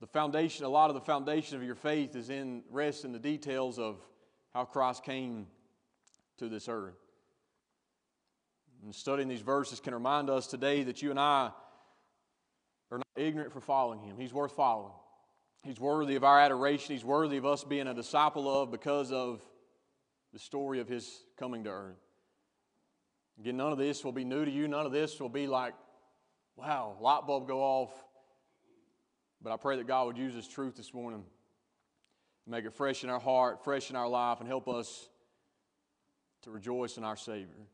the 0.00 0.06
foundation, 0.06 0.64
a 0.64 0.68
lot 0.68 0.90
of 0.90 0.94
the 0.94 1.00
foundation 1.00 1.56
of 1.56 1.62
your 1.62 1.74
faith 1.74 2.16
is 2.16 2.30
in, 2.30 2.62
rests 2.70 3.04
in 3.04 3.12
the 3.12 3.18
details 3.18 3.78
of 3.78 3.96
how 4.52 4.64
Christ 4.64 5.04
came 5.04 5.46
to 6.38 6.48
this 6.48 6.68
earth. 6.68 6.98
And 8.84 8.94
studying 8.94 9.28
these 9.28 9.40
verses 9.40 9.80
can 9.80 9.92
remind 9.92 10.30
us 10.30 10.46
today 10.46 10.84
that 10.84 11.02
you 11.02 11.10
and 11.10 11.18
I 11.18 11.50
are 12.90 12.98
not 12.98 13.06
ignorant 13.16 13.52
for 13.52 13.60
following 13.60 14.00
Him. 14.00 14.16
He's 14.16 14.32
worth 14.32 14.52
following. 14.52 14.92
He's 15.64 15.80
worthy 15.80 16.14
of 16.14 16.24
our 16.24 16.40
adoration. 16.40 16.94
He's 16.94 17.04
worthy 17.04 17.36
of 17.36 17.44
us 17.44 17.64
being 17.64 17.88
a 17.88 17.94
disciple 17.94 18.62
of 18.62 18.70
because 18.70 19.10
of 19.10 19.42
the 20.32 20.38
story 20.38 20.80
of 20.80 20.88
His 20.88 21.22
coming 21.38 21.64
to 21.64 21.70
earth. 21.70 22.00
Again, 23.40 23.56
none 23.56 23.72
of 23.72 23.78
this 23.78 24.04
will 24.04 24.12
be 24.12 24.24
new 24.24 24.44
to 24.44 24.50
you. 24.50 24.66
None 24.68 24.84
of 24.84 24.92
this 24.92 25.20
will 25.20 25.28
be 25.28 25.46
like, 25.46 25.74
wow, 26.56 26.96
light 27.00 27.26
bulb 27.26 27.46
go 27.46 27.60
off. 27.60 27.92
But 29.40 29.52
I 29.52 29.56
pray 29.56 29.76
that 29.76 29.86
God 29.86 30.06
would 30.06 30.18
use 30.18 30.34
His 30.34 30.48
truth 30.48 30.76
this 30.76 30.92
morning, 30.92 31.22
make 32.46 32.64
it 32.64 32.74
fresh 32.74 33.04
in 33.04 33.10
our 33.10 33.20
heart, 33.20 33.62
fresh 33.62 33.90
in 33.90 33.96
our 33.96 34.08
life, 34.08 34.40
and 34.40 34.48
help 34.48 34.68
us 34.68 35.08
to 36.42 36.50
rejoice 36.50 36.96
in 36.96 37.04
our 37.04 37.16
Savior. 37.16 37.66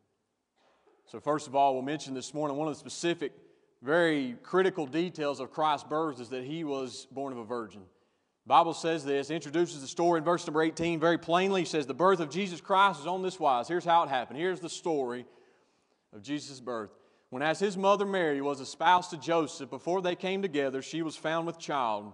So, 1.06 1.20
first 1.20 1.46
of 1.46 1.54
all, 1.54 1.74
we'll 1.74 1.82
mention 1.82 2.14
this 2.14 2.34
morning 2.34 2.56
one 2.56 2.68
of 2.68 2.74
the 2.74 2.80
specific, 2.80 3.32
very 3.82 4.36
critical 4.42 4.86
details 4.86 5.40
of 5.40 5.50
Christ's 5.50 5.88
birth 5.88 6.20
is 6.20 6.30
that 6.30 6.44
he 6.44 6.64
was 6.64 7.06
born 7.10 7.32
of 7.32 7.38
a 7.38 7.44
virgin. 7.44 7.82
The 8.44 8.48
Bible 8.48 8.74
says 8.74 9.04
this, 9.04 9.30
introduces 9.30 9.80
the 9.80 9.88
story 9.88 10.18
in 10.18 10.24
verse 10.24 10.46
number 10.46 10.62
18 10.62 11.00
very 11.00 11.16
plainly. 11.16 11.62
He 11.62 11.66
says, 11.66 11.86
The 11.86 11.94
birth 11.94 12.20
of 12.20 12.28
Jesus 12.28 12.60
Christ 12.60 13.00
is 13.00 13.06
on 13.06 13.22
this 13.22 13.40
wise. 13.40 13.68
Here's 13.68 13.86
how 13.86 14.02
it 14.02 14.10
happened. 14.10 14.38
Here's 14.38 14.60
the 14.60 14.68
story 14.68 15.24
of 16.12 16.22
Jesus' 16.22 16.60
birth. 16.60 16.90
When, 17.30 17.42
as 17.42 17.58
his 17.58 17.76
mother 17.76 18.04
Mary 18.04 18.42
was 18.42 18.60
espoused 18.60 19.10
to 19.10 19.16
Joseph, 19.16 19.70
before 19.70 20.02
they 20.02 20.14
came 20.14 20.42
together, 20.42 20.82
she 20.82 21.00
was 21.00 21.16
found 21.16 21.46
with 21.46 21.58
child 21.58 22.12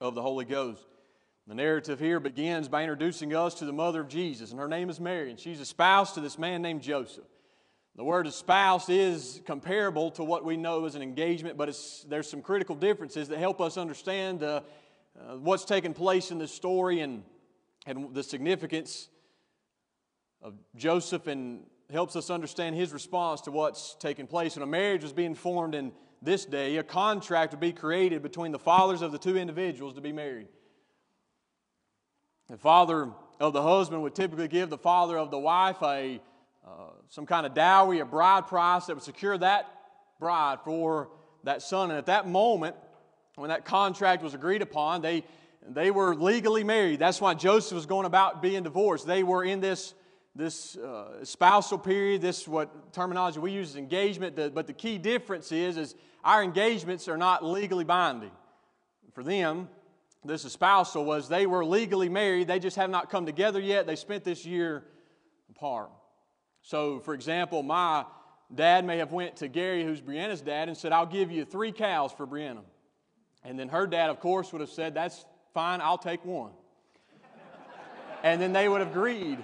of 0.00 0.14
the 0.14 0.22
Holy 0.22 0.46
Ghost. 0.46 0.86
The 1.46 1.54
narrative 1.54 2.00
here 2.00 2.20
begins 2.20 2.68
by 2.68 2.82
introducing 2.82 3.34
us 3.34 3.54
to 3.56 3.66
the 3.66 3.72
mother 3.72 4.00
of 4.00 4.08
Jesus, 4.08 4.52
and 4.52 4.60
her 4.60 4.68
name 4.68 4.88
is 4.88 4.98
Mary, 4.98 5.30
and 5.30 5.38
she's 5.38 5.60
espoused 5.60 6.14
to 6.14 6.20
this 6.20 6.38
man 6.38 6.62
named 6.62 6.80
Joseph. 6.80 7.24
The 7.96 8.04
word 8.04 8.26
espoused 8.26 8.88
is 8.88 9.42
comparable 9.44 10.10
to 10.12 10.24
what 10.24 10.44
we 10.44 10.56
know 10.56 10.86
as 10.86 10.94
an 10.94 11.02
engagement, 11.02 11.58
but 11.58 11.66
there's 12.08 12.30
some 12.30 12.40
critical 12.40 12.74
differences 12.74 13.28
that 13.28 13.38
help 13.38 13.60
us 13.60 13.76
understand 13.76 14.42
uh, 14.42 14.62
uh, 15.18 15.36
what's 15.36 15.64
taken 15.64 15.94
place 15.94 16.30
in 16.30 16.38
this 16.38 16.52
story 16.52 17.00
and, 17.00 17.24
and 17.86 18.14
the 18.14 18.22
significance 18.22 19.08
of 20.42 20.54
Joseph 20.76 21.26
and 21.26 21.64
helps 21.90 22.16
us 22.16 22.30
understand 22.30 22.76
his 22.76 22.92
response 22.92 23.40
to 23.42 23.50
what's 23.50 23.96
taken 23.96 24.26
place. 24.26 24.56
When 24.56 24.62
a 24.62 24.66
marriage 24.66 25.02
was 25.02 25.12
being 25.12 25.34
formed 25.34 25.74
in 25.74 25.92
this 26.22 26.44
day, 26.44 26.76
a 26.76 26.82
contract 26.82 27.52
would 27.52 27.60
be 27.60 27.72
created 27.72 28.22
between 28.22 28.52
the 28.52 28.58
fathers 28.58 29.02
of 29.02 29.12
the 29.12 29.18
two 29.18 29.36
individuals 29.36 29.94
to 29.94 30.00
be 30.00 30.12
married. 30.12 30.48
The 32.48 32.58
father 32.58 33.10
of 33.38 33.52
the 33.52 33.62
husband 33.62 34.02
would 34.02 34.14
typically 34.14 34.48
give 34.48 34.70
the 34.70 34.78
father 34.78 35.16
of 35.18 35.30
the 35.30 35.38
wife 35.38 35.82
a 35.82 36.20
uh, 36.66 36.90
some 37.08 37.26
kind 37.26 37.46
of 37.46 37.54
dowry, 37.54 38.00
a 38.00 38.04
bride 38.04 38.46
price 38.46 38.86
that 38.86 38.94
would 38.94 39.02
secure 39.02 39.36
that 39.38 39.66
bride 40.20 40.58
for 40.64 41.10
that 41.44 41.62
son. 41.62 41.90
And 41.90 41.98
at 41.98 42.06
that 42.06 42.28
moment, 42.28 42.76
when 43.40 43.50
that 43.50 43.64
contract 43.64 44.22
was 44.22 44.34
agreed 44.34 44.62
upon, 44.62 45.02
they, 45.02 45.24
they 45.68 45.90
were 45.90 46.14
legally 46.14 46.64
married. 46.64 46.98
That's 46.98 47.20
why 47.20 47.34
Joseph 47.34 47.74
was 47.74 47.86
going 47.86 48.06
about 48.06 48.42
being 48.42 48.62
divorced. 48.62 49.06
They 49.06 49.22
were 49.22 49.44
in 49.44 49.60
this, 49.60 49.94
this 50.36 50.76
uh, 50.76 51.24
spousal 51.24 51.78
period, 51.78 52.20
this 52.20 52.42
is 52.42 52.48
what 52.48 52.92
terminology 52.92 53.40
we 53.40 53.52
use 53.52 53.70
is 53.70 53.76
engagement. 53.76 54.36
but 54.54 54.66
the 54.66 54.72
key 54.72 54.98
difference 54.98 55.52
is, 55.52 55.76
is 55.76 55.94
our 56.22 56.42
engagements 56.42 57.08
are 57.08 57.16
not 57.16 57.44
legally 57.44 57.84
binding. 57.84 58.30
For 59.12 59.24
them, 59.24 59.68
this 60.24 60.44
espousal 60.44 61.04
was 61.04 61.28
they 61.28 61.46
were 61.46 61.64
legally 61.64 62.08
married. 62.08 62.46
They 62.46 62.58
just 62.58 62.76
have 62.76 62.90
not 62.90 63.10
come 63.10 63.24
together 63.24 63.58
yet. 63.58 63.86
They 63.86 63.96
spent 63.96 64.22
this 64.22 64.44
year 64.44 64.84
apart. 65.48 65.90
So, 66.62 67.00
for 67.00 67.14
example, 67.14 67.62
my 67.62 68.04
dad 68.54 68.84
may 68.84 68.98
have 68.98 69.12
went 69.12 69.36
to 69.36 69.48
Gary, 69.48 69.82
who's 69.82 70.00
Brianna's 70.00 70.42
dad, 70.42 70.68
and 70.68 70.76
said, 70.76 70.92
I'll 70.92 71.06
give 71.06 71.30
you 71.30 71.44
three 71.44 71.72
cows 71.72 72.12
for 72.12 72.26
Brianna. 72.26 72.60
And 73.44 73.58
then 73.58 73.68
her 73.68 73.86
dad, 73.86 74.10
of 74.10 74.20
course, 74.20 74.52
would 74.52 74.60
have 74.60 74.70
said, 74.70 74.94
That's 74.94 75.24
fine, 75.54 75.80
I'll 75.80 75.98
take 75.98 76.24
one. 76.24 76.52
and 78.22 78.40
then 78.40 78.52
they 78.52 78.68
would 78.68 78.80
have 78.80 78.90
agreed 78.90 79.38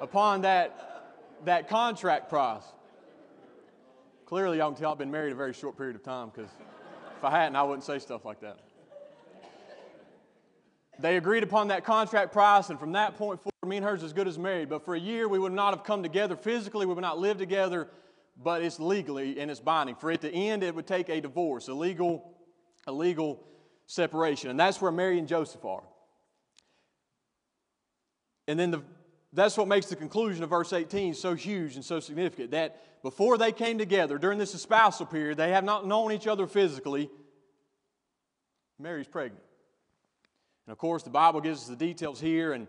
upon 0.00 0.42
that, 0.42 1.12
that 1.44 1.68
contract 1.68 2.28
price. 2.28 2.64
Clearly, 4.26 4.58
y'all 4.58 4.72
can 4.72 4.80
tell 4.80 4.92
I've 4.92 4.98
been 4.98 5.10
married 5.10 5.32
a 5.32 5.36
very 5.36 5.52
short 5.52 5.76
period 5.76 5.96
of 5.96 6.02
time 6.02 6.30
because 6.34 6.50
if 7.18 7.24
I 7.24 7.30
hadn't, 7.30 7.56
I 7.56 7.62
wouldn't 7.62 7.84
say 7.84 7.98
stuff 7.98 8.24
like 8.24 8.40
that. 8.40 8.58
They 10.98 11.16
agreed 11.16 11.42
upon 11.42 11.68
that 11.68 11.84
contract 11.84 12.32
price, 12.32 12.70
and 12.70 12.78
from 12.78 12.92
that 12.92 13.16
point 13.18 13.40
forward, 13.40 13.68
me 13.68 13.78
and 13.78 13.84
her 13.84 13.94
is 13.94 14.02
as 14.02 14.12
good 14.12 14.28
as 14.28 14.38
married. 14.38 14.68
But 14.68 14.84
for 14.84 14.94
a 14.94 15.00
year, 15.00 15.26
we 15.28 15.38
would 15.38 15.52
not 15.52 15.74
have 15.74 15.84
come 15.84 16.02
together 16.02 16.36
physically, 16.36 16.86
we 16.86 16.94
would 16.94 17.02
not 17.02 17.18
live 17.18 17.36
together, 17.36 17.88
but 18.42 18.62
it's 18.62 18.78
legally 18.78 19.40
and 19.40 19.50
it's 19.50 19.60
binding. 19.60 19.96
For 19.96 20.10
it 20.10 20.20
to 20.20 20.30
end, 20.30 20.62
it 20.62 20.74
would 20.74 20.86
take 20.86 21.08
a 21.08 21.20
divorce, 21.20 21.68
a 21.68 21.74
legal, 21.74 22.33
a 22.86 22.92
legal 22.92 23.42
separation. 23.86 24.50
And 24.50 24.58
that's 24.58 24.80
where 24.80 24.92
Mary 24.92 25.18
and 25.18 25.28
Joseph 25.28 25.64
are. 25.64 25.82
And 28.46 28.58
then 28.58 28.70
the, 28.70 28.82
that's 29.32 29.56
what 29.56 29.68
makes 29.68 29.86
the 29.86 29.96
conclusion 29.96 30.42
of 30.44 30.50
verse 30.50 30.72
18 30.72 31.14
so 31.14 31.34
huge 31.34 31.76
and 31.76 31.84
so 31.84 32.00
significant 32.00 32.50
that 32.52 33.02
before 33.02 33.38
they 33.38 33.52
came 33.52 33.78
together 33.78 34.18
during 34.18 34.38
this 34.38 34.54
espousal 34.54 35.06
period, 35.06 35.36
they 35.36 35.50
have 35.50 35.64
not 35.64 35.86
known 35.86 36.12
each 36.12 36.26
other 36.26 36.46
physically. 36.46 37.10
Mary's 38.78 39.06
pregnant. 39.06 39.42
And 40.66 40.72
of 40.72 40.78
course, 40.78 41.02
the 41.02 41.10
Bible 41.10 41.40
gives 41.40 41.62
us 41.62 41.68
the 41.68 41.76
details 41.76 42.20
here 42.20 42.52
and 42.52 42.66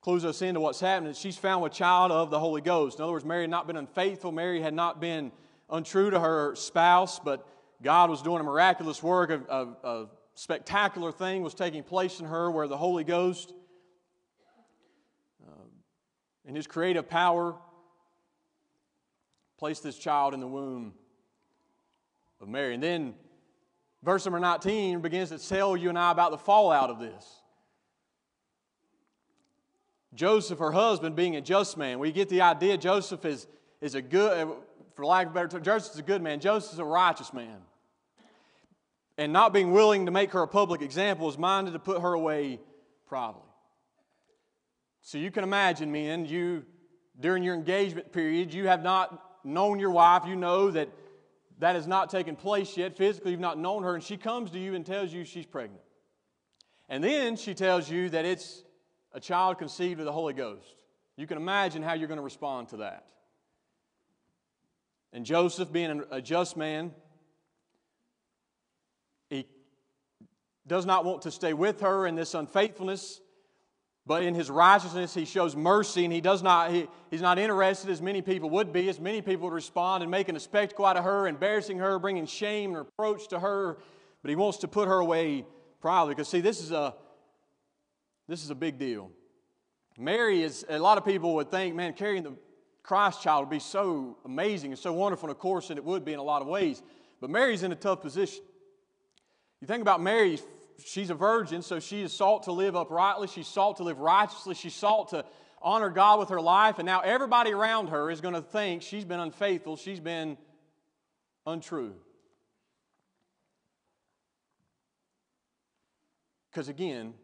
clues 0.00 0.24
us 0.24 0.42
into 0.42 0.60
what's 0.60 0.78
happening. 0.78 1.12
She's 1.14 1.36
found 1.36 1.62
with 1.62 1.72
child 1.72 2.12
of 2.12 2.30
the 2.30 2.38
Holy 2.38 2.60
Ghost. 2.60 2.98
In 2.98 3.02
other 3.02 3.12
words, 3.12 3.24
Mary 3.24 3.42
had 3.42 3.50
not 3.50 3.66
been 3.66 3.76
unfaithful. 3.76 4.30
Mary 4.30 4.60
had 4.60 4.74
not 4.74 5.00
been 5.00 5.32
untrue 5.68 6.10
to 6.10 6.20
her 6.20 6.54
spouse, 6.54 7.18
but 7.18 7.46
God 7.82 8.10
was 8.10 8.22
doing 8.22 8.40
a 8.40 8.44
miraculous 8.44 9.02
work. 9.02 9.30
A, 9.30 9.40
a, 9.48 9.88
a 9.88 10.06
spectacular 10.34 11.12
thing 11.12 11.42
was 11.42 11.54
taking 11.54 11.82
place 11.82 12.20
in 12.20 12.26
her 12.26 12.50
where 12.50 12.68
the 12.68 12.76
Holy 12.76 13.04
Ghost, 13.04 13.52
uh, 15.46 15.52
in 16.44 16.54
His 16.54 16.66
creative 16.66 17.08
power, 17.08 17.54
placed 19.58 19.82
this 19.82 19.98
child 19.98 20.34
in 20.34 20.40
the 20.40 20.46
womb 20.46 20.94
of 22.40 22.48
Mary. 22.48 22.74
And 22.74 22.82
then 22.82 23.14
Verse 24.06 24.24
number 24.24 24.38
19 24.38 25.00
begins 25.00 25.30
to 25.30 25.38
tell 25.38 25.76
you 25.76 25.88
and 25.88 25.98
I 25.98 26.12
about 26.12 26.30
the 26.30 26.38
fallout 26.38 26.90
of 26.90 27.00
this. 27.00 27.42
Joseph, 30.14 30.60
her 30.60 30.70
husband, 30.70 31.16
being 31.16 31.34
a 31.34 31.40
just 31.40 31.76
man. 31.76 31.98
We 31.98 32.12
get 32.12 32.28
the 32.28 32.40
idea 32.42 32.78
Joseph 32.78 33.24
is, 33.24 33.48
is 33.80 33.96
a 33.96 34.00
good, 34.00 34.48
for 34.96 35.04
lack 35.04 35.28
of 35.28 35.34
better 35.34 35.48
term, 35.48 35.62
Joseph 35.62 35.92
is 35.92 36.00
a 36.00 36.02
good 36.02 36.22
man. 36.22 36.40
Joseph 36.40 36.72
is 36.72 36.78
a 36.78 36.84
righteous 36.84 37.32
man. 37.32 37.58
And 39.18 39.32
not 39.32 39.52
being 39.52 39.72
willing 39.72 40.06
to 40.06 40.12
make 40.12 40.32
her 40.32 40.42
a 40.42 40.48
public 40.48 40.82
example 40.82 41.28
is 41.28 41.38
minded 41.38 41.72
to 41.72 41.78
put 41.78 42.00
her 42.00 42.12
away 42.14 42.60
privately. 43.06 43.42
So 45.02 45.18
you 45.18 45.30
can 45.30 45.44
imagine, 45.44 45.92
men, 45.92 46.24
you, 46.24 46.64
during 47.20 47.42
your 47.42 47.54
engagement 47.54 48.10
period, 48.10 48.52
you 48.52 48.66
have 48.68 48.82
not 48.82 49.22
known 49.44 49.78
your 49.78 49.90
wife. 49.90 50.24
You 50.26 50.34
know 50.34 50.70
that 50.70 50.88
that 51.58 51.76
has 51.76 51.86
not 51.86 52.10
taken 52.10 52.34
place 52.34 52.76
yet. 52.76 52.96
Physically, 52.96 53.30
you've 53.32 53.40
not 53.40 53.58
known 53.58 53.82
her, 53.82 53.94
and 53.94 54.02
she 54.02 54.16
comes 54.16 54.50
to 54.50 54.58
you 54.58 54.74
and 54.74 54.84
tells 54.84 55.12
you 55.12 55.24
she's 55.24 55.46
pregnant. 55.46 55.82
And 56.88 57.04
then 57.04 57.36
she 57.36 57.54
tells 57.54 57.90
you 57.90 58.10
that 58.10 58.24
it's 58.24 58.62
a 59.12 59.20
child 59.20 59.58
conceived 59.58 60.00
of 60.00 60.06
the 60.06 60.12
Holy 60.12 60.34
Ghost. 60.34 60.74
You 61.16 61.26
can 61.26 61.36
imagine 61.36 61.82
how 61.82 61.94
you're 61.94 62.08
going 62.08 62.18
to 62.18 62.24
respond 62.24 62.68
to 62.68 62.78
that. 62.78 63.06
And 65.16 65.24
Joseph, 65.24 65.72
being 65.72 66.02
a 66.10 66.20
just 66.20 66.58
man, 66.58 66.92
he 69.30 69.46
does 70.66 70.84
not 70.84 71.06
want 71.06 71.22
to 71.22 71.30
stay 71.30 71.54
with 71.54 71.80
her 71.80 72.06
in 72.06 72.16
this 72.16 72.34
unfaithfulness. 72.34 73.22
But 74.04 74.24
in 74.24 74.34
his 74.34 74.50
righteousness, 74.50 75.14
he 75.14 75.24
shows 75.24 75.56
mercy, 75.56 76.04
and 76.04 76.12
he 76.12 76.20
does 76.20 76.42
not, 76.42 76.70
he, 76.70 76.86
he's 77.10 77.22
not 77.22 77.38
interested 77.38 77.90
as 77.90 78.02
many 78.02 78.20
people 78.20 78.50
would 78.50 78.74
be, 78.74 78.90
as 78.90 79.00
many 79.00 79.22
people 79.22 79.44
would 79.44 79.54
respond 79.54 80.04
in 80.04 80.10
making 80.10 80.36
a 80.36 80.40
spectacle 80.40 80.84
out 80.84 80.98
of 80.98 81.04
her, 81.04 81.26
embarrassing 81.26 81.78
her, 81.78 81.98
bringing 81.98 82.26
shame 82.26 82.76
and 82.76 82.78
reproach 82.80 83.28
to 83.28 83.40
her. 83.40 83.78
But 84.20 84.28
he 84.28 84.36
wants 84.36 84.58
to 84.58 84.68
put 84.68 84.86
her 84.86 84.98
away 84.98 85.46
privately. 85.80 86.14
Because, 86.14 86.28
see, 86.28 86.42
this 86.42 86.60
is 86.60 86.72
a, 86.72 86.94
this 88.28 88.44
is 88.44 88.50
a 88.50 88.54
big 88.54 88.78
deal. 88.78 89.10
Mary 89.96 90.42
is, 90.42 90.66
a 90.68 90.78
lot 90.78 90.98
of 90.98 91.06
people 91.06 91.36
would 91.36 91.50
think, 91.50 91.74
man, 91.74 91.94
carrying 91.94 92.22
the 92.22 92.34
Christ 92.86 93.20
child 93.20 93.46
would 93.46 93.50
be 93.50 93.58
so 93.58 94.16
amazing 94.24 94.70
and 94.70 94.78
so 94.78 94.92
wonderful, 94.92 95.28
and 95.28 95.34
of 95.34 95.40
course, 95.40 95.70
and 95.70 95.78
it 95.78 95.84
would 95.84 96.04
be 96.04 96.12
in 96.12 96.20
a 96.20 96.22
lot 96.22 96.40
of 96.40 96.46
ways. 96.46 96.80
But 97.20 97.30
Mary's 97.30 97.64
in 97.64 97.72
a 97.72 97.76
tough 97.76 98.00
position. 98.00 98.44
You 99.60 99.66
think 99.66 99.82
about 99.82 100.00
Mary, 100.00 100.38
she's 100.84 101.10
a 101.10 101.14
virgin, 101.14 101.62
so 101.62 101.80
she 101.80 102.02
is 102.02 102.12
sought 102.12 102.44
to 102.44 102.52
live 102.52 102.76
uprightly, 102.76 103.26
She's 103.26 103.48
sought 103.48 103.78
to 103.78 103.82
live 103.82 103.98
righteously, 103.98 104.54
she 104.54 104.70
sought 104.70 105.08
to 105.08 105.24
honor 105.60 105.90
God 105.90 106.20
with 106.20 106.28
her 106.28 106.40
life, 106.40 106.78
and 106.78 106.86
now 106.86 107.00
everybody 107.00 107.50
around 107.52 107.88
her 107.88 108.08
is 108.08 108.20
going 108.20 108.34
to 108.34 108.42
think 108.42 108.82
she's 108.82 109.04
been 109.04 109.18
unfaithful, 109.18 109.76
she's 109.76 109.98
been 109.98 110.38
untrue. 111.44 111.94
Because 116.52 116.68
again, 116.68 117.14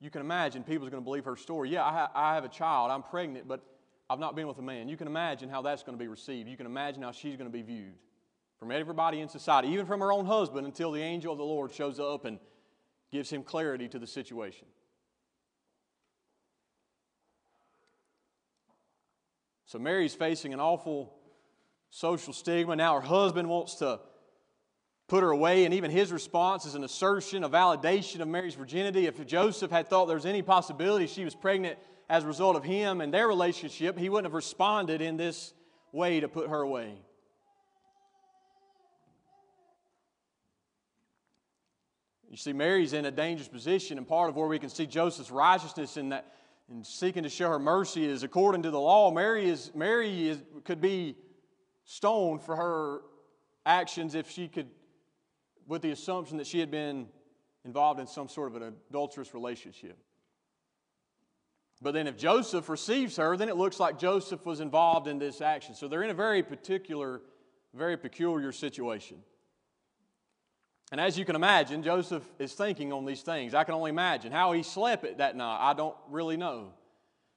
you 0.00 0.10
can 0.10 0.22
imagine 0.22 0.64
people 0.64 0.88
are 0.88 0.90
going 0.90 1.02
to 1.02 1.04
believe 1.04 1.26
her 1.26 1.36
story. 1.36 1.70
Yeah, 1.70 1.84
I, 1.84 1.92
ha- 1.92 2.10
I 2.16 2.34
have 2.34 2.44
a 2.44 2.48
child, 2.48 2.90
I'm 2.90 3.04
pregnant, 3.04 3.46
but 3.46 3.62
I've 4.10 4.18
not 4.18 4.36
been 4.36 4.46
with 4.46 4.58
a 4.58 4.62
man. 4.62 4.88
You 4.88 4.96
can 4.96 5.06
imagine 5.06 5.48
how 5.48 5.62
that's 5.62 5.82
going 5.82 5.96
to 5.96 6.02
be 6.02 6.08
received. 6.08 6.48
You 6.48 6.56
can 6.56 6.66
imagine 6.66 7.02
how 7.02 7.12
she's 7.12 7.36
going 7.36 7.50
to 7.50 7.52
be 7.52 7.62
viewed 7.62 7.94
from 8.58 8.70
everybody 8.70 9.20
in 9.20 9.28
society, 9.28 9.68
even 9.68 9.86
from 9.86 10.00
her 10.00 10.12
own 10.12 10.26
husband, 10.26 10.66
until 10.66 10.92
the 10.92 11.00
angel 11.00 11.32
of 11.32 11.38
the 11.38 11.44
Lord 11.44 11.72
shows 11.72 11.98
up 11.98 12.24
and 12.24 12.38
gives 13.10 13.30
him 13.30 13.42
clarity 13.42 13.88
to 13.88 13.98
the 13.98 14.06
situation. 14.06 14.66
So 19.66 19.78
Mary's 19.78 20.14
facing 20.14 20.52
an 20.52 20.60
awful 20.60 21.14
social 21.88 22.32
stigma. 22.32 22.76
Now 22.76 22.94
her 22.94 23.06
husband 23.06 23.48
wants 23.48 23.76
to 23.76 24.00
put 25.08 25.22
her 25.22 25.30
away, 25.30 25.64
and 25.64 25.74
even 25.74 25.90
his 25.90 26.12
response 26.12 26.66
is 26.66 26.74
an 26.74 26.84
assertion, 26.84 27.44
a 27.44 27.48
validation 27.48 28.20
of 28.20 28.28
Mary's 28.28 28.54
virginity. 28.54 29.06
If 29.06 29.26
Joseph 29.26 29.70
had 29.70 29.88
thought 29.88 30.06
there 30.06 30.16
was 30.16 30.26
any 30.26 30.42
possibility 30.42 31.06
she 31.06 31.24
was 31.24 31.34
pregnant 31.34 31.78
as 32.08 32.24
a 32.24 32.26
result 32.26 32.56
of 32.56 32.64
him 32.64 33.00
and 33.00 33.12
their 33.12 33.28
relationship, 33.28 33.98
he 33.98 34.08
wouldn't 34.08 34.26
have 34.26 34.34
responded 34.34 35.00
in 35.00 35.16
this 35.16 35.54
way 35.92 36.20
to 36.20 36.28
put 36.28 36.48
her 36.48 36.60
away. 36.60 36.94
You 42.30 42.38
see, 42.38 42.54
Mary's 42.54 42.94
in 42.94 43.04
a 43.04 43.10
dangerous 43.10 43.48
position, 43.48 43.98
and 43.98 44.08
part 44.08 44.30
of 44.30 44.36
where 44.36 44.48
we 44.48 44.58
can 44.58 44.70
see 44.70 44.86
Joseph's 44.86 45.30
righteousness 45.30 45.98
in 45.98 46.08
that 46.10 46.32
and 46.70 46.86
seeking 46.86 47.24
to 47.24 47.28
show 47.28 47.48
her 47.50 47.58
mercy 47.58 48.06
is 48.06 48.22
according 48.22 48.62
to 48.62 48.70
the 48.70 48.80
law. 48.80 49.10
Mary 49.10 49.48
is 49.48 49.70
Mary 49.74 50.28
is, 50.28 50.38
could 50.64 50.80
be 50.80 51.16
stoned 51.84 52.40
for 52.40 52.56
her 52.56 53.02
actions 53.66 54.14
if 54.14 54.30
she 54.30 54.48
could, 54.48 54.68
with 55.66 55.82
the 55.82 55.90
assumption 55.90 56.38
that 56.38 56.46
she 56.46 56.58
had 56.58 56.70
been 56.70 57.08
involved 57.64 58.00
in 58.00 58.06
some 58.06 58.28
sort 58.28 58.54
of 58.54 58.62
an 58.62 58.74
adulterous 58.90 59.34
relationship. 59.34 59.98
But 61.82 61.94
then 61.94 62.06
if 62.06 62.16
Joseph 62.16 62.68
receives 62.68 63.16
her, 63.16 63.36
then 63.36 63.48
it 63.48 63.56
looks 63.56 63.80
like 63.80 63.98
Joseph 63.98 64.46
was 64.46 64.60
involved 64.60 65.08
in 65.08 65.18
this 65.18 65.40
action. 65.40 65.74
So 65.74 65.88
they're 65.88 66.04
in 66.04 66.10
a 66.10 66.14
very 66.14 66.42
particular, 66.42 67.22
very 67.74 67.96
peculiar 67.96 68.52
situation. 68.52 69.18
And 70.92 71.00
as 71.00 71.18
you 71.18 71.24
can 71.24 71.34
imagine, 71.34 71.82
Joseph 71.82 72.22
is 72.38 72.52
thinking 72.52 72.92
on 72.92 73.04
these 73.04 73.22
things. 73.22 73.52
I 73.52 73.64
can 73.64 73.74
only 73.74 73.90
imagine 73.90 74.30
how 74.30 74.52
he 74.52 74.62
slept 74.62 75.04
it 75.04 75.18
that 75.18 75.34
night. 75.34 75.58
I 75.60 75.72
don't 75.72 75.96
really 76.08 76.36
know. 76.36 76.74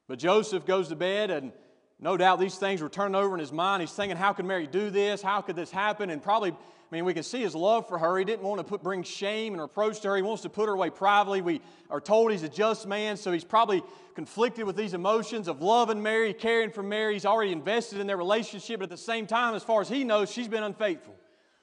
But 0.07 0.19
Joseph 0.19 0.65
goes 0.65 0.89
to 0.89 0.95
bed, 0.95 1.31
and 1.31 1.51
no 1.99 2.17
doubt 2.17 2.39
these 2.39 2.55
things 2.55 2.81
were 2.81 2.89
turning 2.89 3.15
over 3.15 3.33
in 3.33 3.39
his 3.39 3.53
mind. 3.53 3.81
He's 3.81 3.91
thinking, 3.91 4.17
how 4.17 4.33
could 4.33 4.45
Mary 4.45 4.67
do 4.67 4.89
this? 4.89 5.21
How 5.21 5.41
could 5.41 5.55
this 5.55 5.71
happen? 5.71 6.09
And 6.09 6.21
probably, 6.21 6.51
I 6.51 6.55
mean, 6.91 7.05
we 7.05 7.13
can 7.13 7.23
see 7.23 7.41
his 7.41 7.55
love 7.55 7.87
for 7.87 7.97
her. 7.97 8.17
He 8.17 8.25
didn't 8.25 8.43
want 8.43 8.59
to 8.59 8.65
put, 8.65 8.83
bring 8.83 9.01
shame 9.01 9.53
and 9.53 9.61
reproach 9.61 10.01
to 10.01 10.09
her. 10.09 10.15
He 10.17 10.21
wants 10.21 10.43
to 10.43 10.49
put 10.49 10.67
her 10.67 10.73
away 10.73 10.89
privately. 10.89 11.41
We 11.41 11.61
are 11.89 12.01
told 12.01 12.31
he's 12.31 12.43
a 12.43 12.49
just 12.49 12.85
man, 12.85 13.15
so 13.15 13.31
he's 13.31 13.45
probably 13.45 13.81
conflicted 14.13 14.65
with 14.65 14.75
these 14.75 14.93
emotions 14.93 15.47
of 15.47 15.61
loving 15.61 16.03
Mary, 16.03 16.33
caring 16.33 16.69
for 16.69 16.83
Mary. 16.83 17.13
He's 17.13 17.25
already 17.25 17.53
invested 17.53 17.99
in 17.99 18.07
their 18.07 18.17
relationship, 18.17 18.81
but 18.81 18.85
at 18.85 18.89
the 18.89 18.97
same 18.97 19.25
time, 19.25 19.55
as 19.55 19.63
far 19.63 19.79
as 19.79 19.87
he 19.87 20.03
knows, 20.03 20.29
she's 20.29 20.49
been 20.49 20.63
unfaithful. 20.63 21.15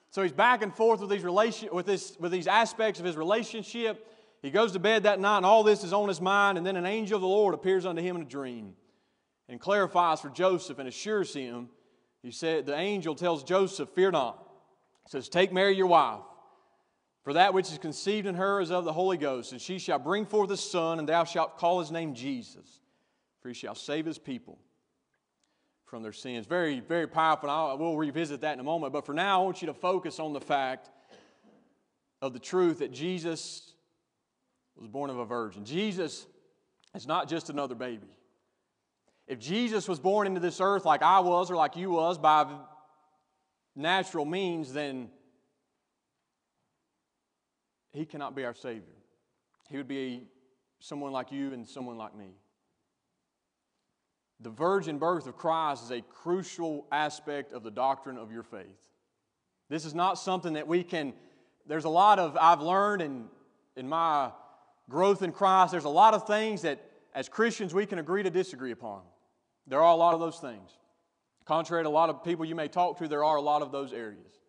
So 0.09 0.23
he's 0.23 0.31
back 0.31 0.63
and 0.63 0.73
forth 0.73 0.99
with 0.99 1.11
these, 1.11 1.23
relation, 1.23 1.69
with, 1.71 1.85
this, 1.85 2.17
with 2.19 2.31
these 2.31 2.47
aspects 2.47 2.99
of 2.99 3.05
his 3.05 3.15
relationship. 3.15 4.07
He 4.41 4.49
goes 4.49 4.71
to 4.73 4.79
bed 4.79 5.03
that 5.03 5.19
night, 5.19 5.37
and 5.37 5.45
all 5.45 5.63
this 5.63 5.83
is 5.83 5.93
on 5.93 6.07
his 6.07 6.19
mind. 6.19 6.57
And 6.57 6.65
then 6.65 6.75
an 6.75 6.85
angel 6.85 7.17
of 7.17 7.21
the 7.21 7.27
Lord 7.27 7.53
appears 7.53 7.85
unto 7.85 8.01
him 8.01 8.15
in 8.15 8.23
a 8.23 8.25
dream 8.25 8.73
and 9.49 9.59
clarifies 9.59 10.21
for 10.21 10.29
Joseph 10.29 10.79
and 10.79 10.87
assures 10.87 11.33
him. 11.33 11.69
He 12.21 12.31
said, 12.31 12.65
The 12.65 12.77
angel 12.77 13.15
tells 13.15 13.43
Joseph, 13.43 13.89
Fear 13.89 14.11
not. 14.11 14.47
He 15.05 15.09
says, 15.09 15.29
Take 15.29 15.51
Mary 15.51 15.75
your 15.75 15.87
wife, 15.87 16.21
for 17.23 17.33
that 17.33 17.53
which 17.53 17.71
is 17.71 17.77
conceived 17.77 18.25
in 18.25 18.35
her 18.35 18.61
is 18.61 18.71
of 18.71 18.85
the 18.85 18.93
Holy 18.93 19.17
Ghost, 19.17 19.51
and 19.51 19.61
she 19.61 19.79
shall 19.79 19.99
bring 19.99 20.25
forth 20.25 20.49
a 20.51 20.57
son, 20.57 20.99
and 20.99 21.07
thou 21.07 21.23
shalt 21.23 21.57
call 21.57 21.79
his 21.79 21.91
name 21.91 22.13
Jesus, 22.13 22.79
for 23.41 23.49
he 23.49 23.53
shall 23.53 23.75
save 23.75 24.05
his 24.05 24.17
people 24.17 24.57
from 25.93 26.01
their 26.01 26.11
sins. 26.11 26.47
Very, 26.47 26.79
very 26.79 27.05
powerful. 27.05 27.51
I 27.51 27.73
will 27.73 27.97
revisit 27.97 28.41
that 28.41 28.53
in 28.53 28.59
a 28.59 28.63
moment. 28.63 28.93
But 28.93 29.05
for 29.05 29.13
now, 29.13 29.41
I 29.41 29.45
want 29.45 29.61
you 29.61 29.67
to 29.67 29.75
focus 29.75 30.19
on 30.19 30.33
the 30.33 30.41
fact 30.41 30.89
of 32.19 32.33
the 32.33 32.39
truth 32.39 32.79
that 32.79 32.91
Jesus 32.91 33.73
was 34.75 34.87
born 34.87 35.11
of 35.11 35.19
a 35.19 35.25
virgin. 35.25 35.65
Jesus 35.65 36.25
is 36.95 37.05
not 37.05 37.29
just 37.29 37.51
another 37.51 37.75
baby. 37.75 38.07
If 39.27 39.39
Jesus 39.39 39.87
was 39.87 39.99
born 39.99 40.27
into 40.27 40.39
this 40.39 40.59
earth 40.59 40.85
like 40.85 41.01
I 41.01 41.19
was 41.19 41.49
or 41.49 41.55
like 41.55 41.75
you 41.75 41.91
was 41.91 42.17
by 42.17 42.45
natural 43.75 44.25
means, 44.25 44.73
then 44.73 45.09
he 47.91 48.05
cannot 48.05 48.35
be 48.35 48.43
our 48.43 48.53
Savior. 48.53 48.95
He 49.69 49.77
would 49.77 49.87
be 49.87 50.23
someone 50.79 51.11
like 51.11 51.31
you 51.31 51.53
and 51.53 51.67
someone 51.67 51.97
like 51.97 52.15
me. 52.15 52.31
The 54.41 54.49
virgin 54.49 54.97
birth 54.97 55.25
of 55.25 55.37
Christ 55.37 55.85
is 55.85 55.91
a 55.91 56.01
crucial 56.01 56.85
aspect 56.91 57.53
of 57.53 57.63
the 57.63 57.71
doctrine 57.71 58.17
of 58.17 58.31
your 58.31 58.43
faith. 58.43 58.65
This 59.69 59.85
is 59.85 59.95
not 59.95 60.19
something 60.19 60.53
that 60.53 60.67
we 60.67 60.83
can, 60.83 61.13
there's 61.65 61.85
a 61.85 61.89
lot 61.89 62.19
of, 62.19 62.35
I've 62.39 62.61
learned 62.61 63.01
in, 63.01 63.25
in 63.77 63.87
my 63.87 64.31
growth 64.89 65.23
in 65.23 65.31
Christ, 65.31 65.71
there's 65.71 65.85
a 65.85 65.89
lot 65.89 66.13
of 66.13 66.27
things 66.27 66.63
that 66.63 66.83
as 67.15 67.29
Christians 67.29 67.73
we 67.73 67.85
can 67.85 67.99
agree 67.99 68.23
to 68.23 68.29
disagree 68.29 68.71
upon. 68.71 69.01
There 69.67 69.81
are 69.81 69.93
a 69.93 69.95
lot 69.95 70.13
of 70.13 70.19
those 70.19 70.39
things. 70.39 70.69
Contrary 71.45 71.83
to 71.83 71.89
a 71.89 71.91
lot 71.91 72.09
of 72.09 72.23
people 72.23 72.45
you 72.45 72.55
may 72.55 72.67
talk 72.67 72.97
to, 72.99 73.07
there 73.07 73.23
are 73.23 73.37
a 73.37 73.41
lot 73.41 73.61
of 73.61 73.71
those 73.71 73.93
areas. 73.93 74.39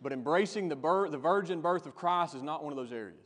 But 0.00 0.12
embracing 0.12 0.68
the, 0.68 0.76
birth, 0.76 1.12
the 1.12 1.18
virgin 1.18 1.60
birth 1.60 1.86
of 1.86 1.94
Christ 1.94 2.34
is 2.34 2.42
not 2.42 2.62
one 2.62 2.72
of 2.72 2.76
those 2.76 2.92
areas. 2.92 3.18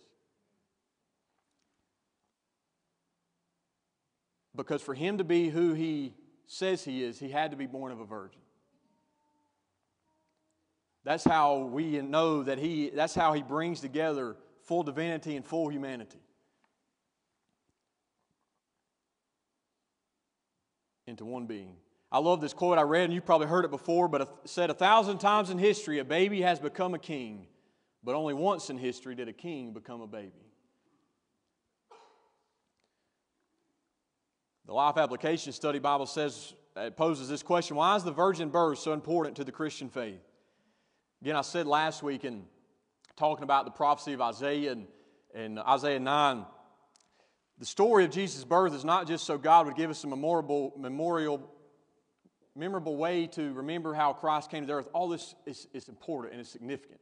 Because 4.55 4.83
for 4.83 4.94
him 4.94 5.18
to 5.18 5.25
be 5.25 5.49
who 5.49 5.75
he 5.75 6.14
says 6.46 6.85
he 6.85 7.03
is, 7.03 7.18
he 7.18 7.31
had 7.31 7.51
to 7.51 7.57
be 7.57 7.66
born 7.66 7.92
of 7.92 8.01
a 8.01 8.05
virgin. 8.05 8.40
That's 11.05 11.25
how 11.25 11.59
we 11.59 12.01
know 12.01 12.42
that 12.42 12.59
he, 12.59 12.90
that's 12.90 13.14
how 13.14 13.33
he 13.33 13.42
brings 13.42 13.81
together 13.81 14.37
full 14.62 14.83
divinity 14.83 15.37
and 15.37 15.44
full 15.44 15.68
humanity. 15.68 16.18
Into 21.06 21.24
one 21.24 21.46
being. 21.46 21.76
I 22.10 22.18
love 22.18 22.40
this 22.40 22.52
quote 22.52 22.78
I 22.78 22.82
read, 22.82 23.04
and 23.04 23.12
you've 23.12 23.26
probably 23.26 23.46
heard 23.46 23.64
it 23.64 23.70
before, 23.70 24.08
but 24.08 24.22
it 24.22 24.28
said, 24.44 24.70
A 24.70 24.74
thousand 24.74 25.18
times 25.18 25.50
in 25.50 25.58
history, 25.58 25.98
a 25.98 26.04
baby 26.04 26.42
has 26.42 26.58
become 26.58 26.94
a 26.94 26.98
king, 26.98 27.46
but 28.02 28.14
only 28.14 28.34
once 28.34 28.70
in 28.70 28.78
history 28.78 29.14
did 29.14 29.28
a 29.28 29.32
king 29.32 29.72
become 29.72 30.00
a 30.00 30.06
baby. 30.06 30.32
The 34.66 34.72
Life 34.72 34.96
Application 34.96 35.52
Study 35.52 35.78
Bible 35.78 36.06
says, 36.06 36.54
it 36.76 36.96
poses 36.96 37.28
this 37.28 37.42
question 37.42 37.76
Why 37.76 37.96
is 37.96 38.04
the 38.04 38.12
virgin 38.12 38.50
birth 38.50 38.78
so 38.78 38.92
important 38.92 39.36
to 39.36 39.44
the 39.44 39.52
Christian 39.52 39.88
faith? 39.88 40.20
Again, 41.22 41.36
I 41.36 41.42
said 41.42 41.66
last 41.66 42.02
week 42.02 42.24
in 42.24 42.44
talking 43.16 43.44
about 43.44 43.64
the 43.64 43.70
prophecy 43.70 44.12
of 44.12 44.20
Isaiah 44.20 44.72
and, 44.72 44.86
and 45.34 45.58
Isaiah 45.58 45.98
9, 45.98 46.44
the 47.58 47.64
story 47.64 48.04
of 48.04 48.10
Jesus' 48.10 48.44
birth 48.44 48.74
is 48.74 48.84
not 48.84 49.06
just 49.06 49.24
so 49.24 49.38
God 49.38 49.66
would 49.66 49.76
give 49.76 49.90
us 49.90 50.04
a 50.04 50.06
memorable, 50.06 50.74
memorial, 50.76 51.50
memorable 52.54 52.96
way 52.96 53.26
to 53.28 53.52
remember 53.54 53.94
how 53.94 54.12
Christ 54.12 54.50
came 54.50 54.66
to 54.66 54.72
earth. 54.74 54.88
All 54.92 55.08
this 55.08 55.34
is, 55.46 55.66
is 55.72 55.88
important 55.88 56.32
and 56.32 56.40
it's 56.40 56.50
significant. 56.50 57.00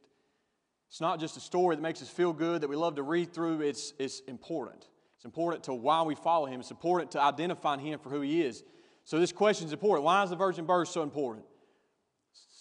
It's 0.89 1.01
not 1.01 1.19
just 1.19 1.35
a 1.35 1.41
story 1.41 1.75
that 1.75 1.81
makes 1.81 2.01
us 2.01 2.09
feel 2.09 2.31
good 2.31 2.61
that 2.61 2.69
we 2.69 2.77
love 2.77 2.95
to 2.95 3.03
read 3.03 3.33
through, 3.33 3.61
it's, 3.61 3.93
it's 3.99 4.21
important. 4.21 4.87
It's 5.17 5.25
important 5.25 5.63
to 5.65 5.73
why 5.73 6.03
we 6.03 6.15
follow 6.15 6.45
him. 6.45 6.61
It's 6.61 6.71
important 6.71 7.11
to 7.11 7.21
identify 7.21 7.77
him 7.77 7.99
for 7.99 8.09
who 8.09 8.21
he 8.21 8.41
is. 8.41 8.63
So 9.03 9.19
this 9.19 9.33
question 9.33 9.67
is 9.67 9.73
important. 9.73 10.05
Why 10.05 10.23
is 10.23 10.29
the 10.29 10.35
virgin 10.37 10.65
birth 10.65 10.87
so 10.87 11.03
important? 11.03 11.45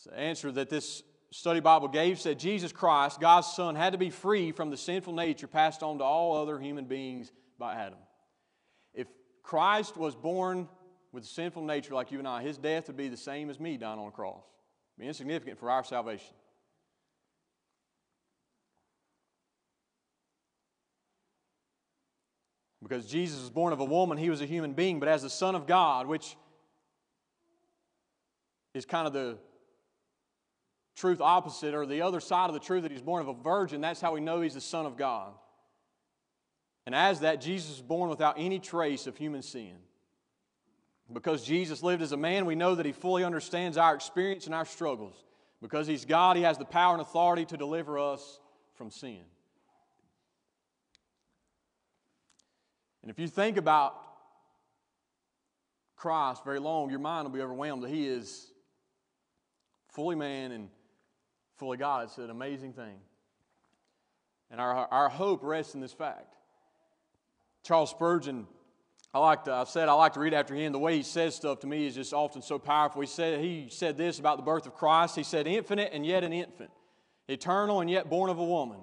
The 0.07 0.19
answer 0.19 0.51
that 0.53 0.69
this 0.69 1.03
study 1.31 1.61
Bible 1.61 1.89
gave 1.89 2.21
said 2.21 2.39
Jesus 2.39 2.73
Christ, 2.73 3.21
God's 3.21 3.47
Son, 3.47 3.77
had 3.77 3.93
to 3.93 3.99
be 3.99 4.11
free 4.11 4.53
from 4.53 4.71
the 4.71 4.77
sinful 4.77 5.15
nature 5.15 5.47
passed 5.47 5.83
on 5.83 5.99
to 5.99 6.05
all 6.05 6.37
other 6.37 6.59
human 6.59 6.85
beings 6.85 7.33
by 7.59 7.75
Adam. 7.75 7.99
If 8.93 9.07
Christ 9.43 9.97
was 9.97 10.15
born 10.15 10.69
with 11.13 11.25
a 11.25 11.27
sinful 11.27 11.63
nature 11.63 11.95
like 11.95 12.11
you 12.11 12.19
and 12.19 12.27
I, 12.27 12.43
his 12.43 12.59
death 12.59 12.89
would 12.89 12.97
be 12.97 13.09
the 13.09 13.17
same 13.17 13.51
as 13.51 13.61
me 13.61 13.77
dying 13.77 13.99
on 13.99 14.09
a 14.09 14.11
cross. 14.11 14.43
It'd 14.97 15.05
be 15.05 15.09
insignificant 15.09 15.59
for 15.59 15.71
our 15.71 15.85
salvation. 15.85 16.35
Because 22.83 23.07
Jesus 23.07 23.41
was 23.41 23.51
born 23.51 23.73
of 23.73 23.81
a 23.81 23.85
woman, 23.85 24.19
he 24.19 24.29
was 24.29 24.43
a 24.43 24.47
human 24.47 24.75
being, 24.75 25.01
but 25.01 25.09
as 25.09 25.23
the 25.23 25.31
Son 25.31 25.55
of 25.55 25.67
God, 25.67 26.07
which 26.07 26.37
is 28.75 28.85
kind 28.85 29.07
of 29.07 29.13
the 29.13 29.39
truth 30.97 31.21
opposite 31.21 31.75
or 31.75 31.87
the 31.87 32.03
other 32.03 32.21
side 32.21 32.51
of 32.51 32.55
the 32.55 32.61
truth 32.61 32.83
that 32.83 32.93
he's 32.93 33.01
born 33.01 33.23
of 33.23 33.29
a 33.29 33.35
virgin, 33.35 33.81
that's 33.81 34.01
how 34.01 34.13
we 34.13 34.21
know 34.21 34.43
he's 34.43 34.55
the 34.55 34.61
Son 34.61 34.85
of 34.85 34.97
God. 34.97 35.33
And 36.87 36.95
as 36.95 37.21
that, 37.21 37.41
Jesus 37.41 37.71
was 37.71 37.83
born 37.83 38.11
without 38.11 38.35
any 38.39 38.59
trace 38.59 39.07
of 39.07 39.17
human 39.17 39.43
sin. 39.43 39.77
Because 41.13 41.45
Jesus 41.45 41.83
lived 41.83 42.03
as 42.03 42.13
a 42.13 42.17
man, 42.17 42.47
we 42.47 42.55
know 42.55 42.75
that 42.75 42.87
he 42.87 42.93
fully 42.93 43.25
understands 43.25 43.77
our 43.77 43.95
experience 43.95 44.47
and 44.47 44.55
our 44.55 44.65
struggles. 44.65 45.15
Because 45.63 45.87
he's 45.87 46.05
God, 46.05 46.37
he 46.37 46.43
has 46.43 46.59
the 46.59 46.65
power 46.65 46.93
and 46.93 47.01
authority 47.01 47.45
to 47.47 47.57
deliver 47.57 47.99
us 47.99 48.41
from 48.75 48.91
sin. 48.91 49.21
And 53.03 53.11
if 53.11 53.19
you 53.19 53.29
think 53.29 53.59
about 53.59 54.01
Christ 55.95 56.45
very 56.45 56.59
long, 56.59 56.91
your 56.91 56.99
mind 56.99 57.27
will 57.27 57.35
be 57.35 57.43
overwhelmed 57.43 57.83
that 57.83 57.91
He 57.91 58.07
is 58.07 58.51
fully 59.89 60.17
man 60.17 60.53
and 60.53 60.69
fully 61.57 61.77
God. 61.77 62.05
It's 62.05 62.19
an 62.19 62.31
amazing 62.31 62.73
thing. 62.73 62.97
And 64.51 64.61
our, 64.61 64.87
our 64.91 65.09
hope 65.09 65.43
rests 65.43 65.75
in 65.75 65.81
this 65.81 65.93
fact. 65.93 66.34
Charles 67.65 67.91
Spurgeon, 67.91 68.47
I 69.15 69.19
like 69.19 69.45
to, 69.45 69.53
I've 69.53 69.69
said 69.69 69.89
I 69.89 69.95
like 69.95 70.13
to 70.15 70.21
read 70.21 70.35
after 70.35 70.55
him. 70.55 70.73
The 70.73 70.79
way 70.79 70.97
he 70.97 71.03
says 71.03 71.35
stuff 71.35 71.61
to 71.61 71.67
me 71.67 71.87
is 71.87 71.95
just 71.95 72.13
often 72.13 72.43
so 72.43 72.59
powerful. 72.59 73.01
He 73.01 73.07
said, 73.07 73.41
he 73.41 73.69
said 73.71 73.97
this 73.97 74.19
about 74.19 74.37
the 74.37 74.43
birth 74.43 74.67
of 74.67 74.75
Christ. 74.75 75.17
He 75.17 75.23
said, 75.23 75.47
infinite 75.47 75.91
and 75.95 76.05
yet 76.05 76.25
an 76.25 76.33
infant, 76.33 76.71
eternal 77.27 77.81
and 77.81 77.89
yet 77.89 78.11
born 78.11 78.29
of 78.29 78.39
a 78.39 78.45
woman, 78.45 78.81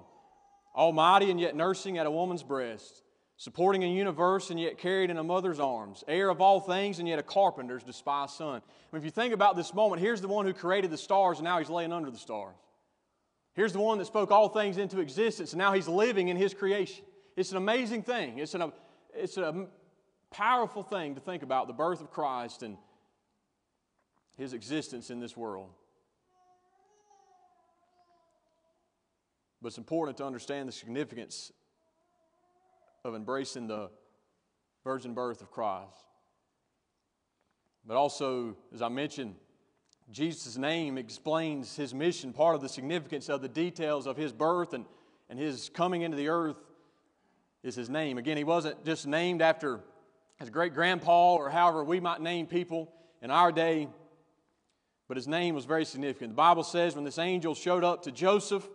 almighty 0.74 1.30
and 1.30 1.38
yet 1.38 1.54
nursing 1.54 1.96
at 1.96 2.06
a 2.06 2.10
woman's 2.10 2.42
breast, 2.42 3.02
supporting 3.36 3.84
a 3.84 3.86
universe 3.86 4.50
and 4.50 4.58
yet 4.58 4.78
carried 4.78 5.10
in 5.10 5.16
a 5.16 5.22
mother's 5.22 5.60
arms, 5.60 6.02
heir 6.08 6.28
of 6.28 6.40
all 6.40 6.58
things 6.58 6.98
and 6.98 7.06
yet 7.06 7.20
a 7.20 7.22
carpenter's 7.22 7.84
despised 7.84 8.34
son. 8.34 8.56
I 8.56 8.96
mean, 8.96 9.00
if 9.00 9.04
you 9.04 9.12
think 9.12 9.32
about 9.32 9.54
this 9.54 9.72
moment, 9.72 10.02
here's 10.02 10.20
the 10.20 10.28
one 10.28 10.44
who 10.44 10.52
created 10.52 10.90
the 10.90 10.98
stars 10.98 11.38
and 11.38 11.44
now 11.44 11.60
he's 11.60 11.70
laying 11.70 11.92
under 11.92 12.10
the 12.10 12.18
stars. 12.18 12.56
Here's 13.54 13.72
the 13.72 13.80
one 13.80 13.98
that 13.98 14.06
spoke 14.06 14.32
all 14.32 14.48
things 14.48 14.76
into 14.76 14.98
existence 14.98 15.52
and 15.52 15.58
now 15.58 15.72
he's 15.72 15.86
living 15.86 16.28
in 16.28 16.36
his 16.36 16.52
creation. 16.52 17.04
It's 17.36 17.50
an 17.50 17.56
amazing 17.56 18.02
thing. 18.02 18.38
It's, 18.38 18.54
an, 18.54 18.72
it's 19.14 19.36
a 19.36 19.66
powerful 20.30 20.82
thing 20.82 21.14
to 21.14 21.20
think 21.20 21.42
about 21.42 21.66
the 21.66 21.72
birth 21.72 22.00
of 22.00 22.10
Christ 22.10 22.62
and 22.62 22.76
his 24.36 24.52
existence 24.52 25.10
in 25.10 25.20
this 25.20 25.36
world. 25.36 25.70
But 29.60 29.68
it's 29.68 29.78
important 29.78 30.16
to 30.18 30.26
understand 30.26 30.68
the 30.68 30.72
significance 30.72 31.52
of 33.04 33.14
embracing 33.14 33.66
the 33.66 33.90
virgin 34.84 35.14
birth 35.14 35.40
of 35.40 35.50
Christ. 35.50 36.04
But 37.86 37.96
also, 37.96 38.56
as 38.74 38.82
I 38.82 38.88
mentioned, 38.88 39.36
Jesus' 40.10 40.56
name 40.56 40.98
explains 40.98 41.76
his 41.76 41.94
mission, 41.94 42.32
part 42.32 42.54
of 42.54 42.60
the 42.60 42.68
significance 42.68 43.28
of 43.28 43.40
the 43.40 43.48
details 43.48 44.06
of 44.06 44.16
his 44.16 44.32
birth 44.32 44.74
and, 44.74 44.84
and 45.30 45.38
his 45.38 45.70
coming 45.72 46.02
into 46.02 46.16
the 46.16 46.28
earth 46.28 46.56
is 47.62 47.74
his 47.74 47.88
name. 47.88 48.18
Again, 48.18 48.36
he 48.36 48.44
wasn't 48.44 48.84
just 48.84 49.06
named 49.06 49.42
after 49.42 49.80
his 50.38 50.50
great 50.50 50.74
grandpa 50.74 51.34
or 51.34 51.50
however 51.50 51.84
we 51.84 52.00
might 52.00 52.20
name 52.20 52.46
people 52.46 52.92
in 53.20 53.30
our 53.30 53.52
day, 53.52 53.88
but 55.08 55.16
his 55.16 55.28
name 55.28 55.54
was 55.54 55.64
very 55.64 55.84
significant. 55.84 56.30
The 56.30 56.36
Bible 56.36 56.64
says 56.64 56.94
when 56.94 57.04
this 57.04 57.18
angel 57.18 57.54
showed 57.54 57.84
up 57.84 58.02
to 58.02 58.12
Joseph, 58.12 58.68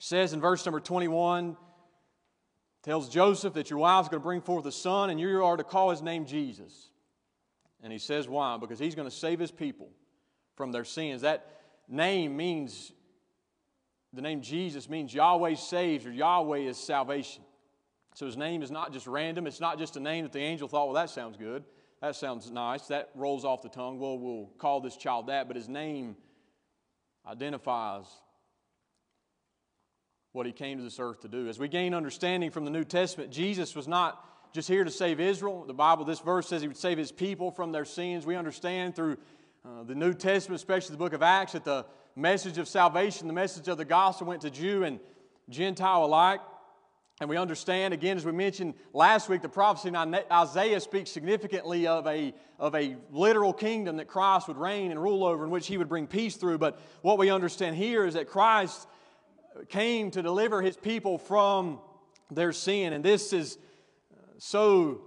says 0.00 0.32
in 0.32 0.40
verse 0.40 0.64
number 0.64 0.80
21, 0.80 1.56
tells 2.82 3.08
Joseph 3.08 3.54
that 3.54 3.68
your 3.68 3.80
wife's 3.80 4.08
going 4.08 4.20
to 4.20 4.24
bring 4.24 4.40
forth 4.40 4.64
a 4.66 4.72
son 4.72 5.10
and 5.10 5.18
you 5.18 5.42
are 5.42 5.56
to 5.56 5.64
call 5.64 5.90
his 5.90 6.02
name 6.02 6.24
Jesus. 6.24 6.90
And 7.82 7.92
he 7.92 7.98
says 7.98 8.28
why? 8.28 8.56
Because 8.58 8.78
he's 8.78 8.94
going 8.94 9.08
to 9.08 9.14
save 9.14 9.40
his 9.40 9.50
people 9.50 9.88
from 10.54 10.70
their 10.70 10.84
sins. 10.84 11.22
That 11.22 11.46
name 11.88 12.36
means, 12.36 12.92
the 14.12 14.22
name 14.22 14.40
Jesus 14.40 14.88
means 14.88 15.12
Yahweh 15.12 15.54
saves 15.54 16.06
or 16.06 16.12
Yahweh 16.12 16.58
is 16.58 16.76
salvation. 16.76 17.42
So 18.16 18.24
his 18.24 18.38
name 18.38 18.62
is 18.62 18.70
not 18.70 18.94
just 18.94 19.06
random. 19.06 19.46
It's 19.46 19.60
not 19.60 19.78
just 19.78 19.98
a 19.98 20.00
name 20.00 20.24
that 20.24 20.32
the 20.32 20.40
angel 20.40 20.68
thought, 20.68 20.86
well, 20.86 20.94
that 20.94 21.10
sounds 21.10 21.36
good. 21.36 21.64
That 22.00 22.16
sounds 22.16 22.50
nice. 22.50 22.86
That 22.86 23.10
rolls 23.14 23.44
off 23.44 23.60
the 23.60 23.68
tongue. 23.68 23.98
Well, 23.98 24.18
we'll 24.18 24.46
call 24.56 24.80
this 24.80 24.96
child 24.96 25.26
that. 25.26 25.48
But 25.48 25.56
his 25.56 25.68
name 25.68 26.16
identifies 27.26 28.06
what 30.32 30.46
he 30.46 30.52
came 30.52 30.78
to 30.78 30.82
this 30.82 30.98
earth 30.98 31.20
to 31.20 31.28
do. 31.28 31.46
As 31.46 31.58
we 31.58 31.68
gain 31.68 31.92
understanding 31.92 32.50
from 32.50 32.64
the 32.64 32.70
New 32.70 32.84
Testament, 32.84 33.30
Jesus 33.30 33.76
was 33.76 33.86
not 33.86 34.24
just 34.54 34.66
here 34.66 34.82
to 34.82 34.90
save 34.90 35.20
Israel. 35.20 35.66
The 35.66 35.74
Bible, 35.74 36.06
this 36.06 36.20
verse 36.20 36.48
says 36.48 36.62
he 36.62 36.68
would 36.68 36.78
save 36.78 36.96
his 36.96 37.12
people 37.12 37.50
from 37.50 37.70
their 37.70 37.84
sins. 37.84 38.24
We 38.24 38.34
understand 38.34 38.96
through 38.96 39.18
uh, 39.62 39.82
the 39.82 39.94
New 39.94 40.14
Testament, 40.14 40.58
especially 40.58 40.94
the 40.94 40.98
book 40.98 41.12
of 41.12 41.22
Acts, 41.22 41.52
that 41.52 41.64
the 41.64 41.84
message 42.14 42.56
of 42.56 42.66
salvation, 42.66 43.26
the 43.26 43.34
message 43.34 43.68
of 43.68 43.76
the 43.76 43.84
gospel 43.84 44.26
went 44.26 44.40
to 44.40 44.50
Jew 44.50 44.84
and 44.84 45.00
Gentile 45.50 46.06
alike. 46.06 46.40
And 47.20 47.30
we 47.30 47.38
understand, 47.38 47.94
again, 47.94 48.18
as 48.18 48.26
we 48.26 48.32
mentioned 48.32 48.74
last 48.92 49.30
week, 49.30 49.40
the 49.40 49.48
prophecy 49.48 49.88
in 49.88 49.96
Isaiah 49.96 50.80
speaks 50.80 51.10
significantly 51.10 51.86
of 51.86 52.06
a, 52.06 52.34
of 52.58 52.74
a 52.74 52.96
literal 53.10 53.54
kingdom 53.54 53.96
that 53.96 54.06
Christ 54.06 54.48
would 54.48 54.58
reign 54.58 54.90
and 54.90 55.02
rule 55.02 55.24
over, 55.24 55.44
in 55.44 55.50
which 55.50 55.66
he 55.66 55.78
would 55.78 55.88
bring 55.88 56.06
peace 56.06 56.36
through. 56.36 56.58
But 56.58 56.78
what 57.00 57.16
we 57.16 57.30
understand 57.30 57.76
here 57.76 58.04
is 58.04 58.14
that 58.14 58.28
Christ 58.28 58.86
came 59.70 60.10
to 60.10 60.22
deliver 60.22 60.60
his 60.60 60.76
people 60.76 61.16
from 61.16 61.78
their 62.30 62.52
sin. 62.52 62.92
And 62.92 63.02
this 63.02 63.32
is 63.32 63.56
uh, 64.12 64.16
so 64.36 65.00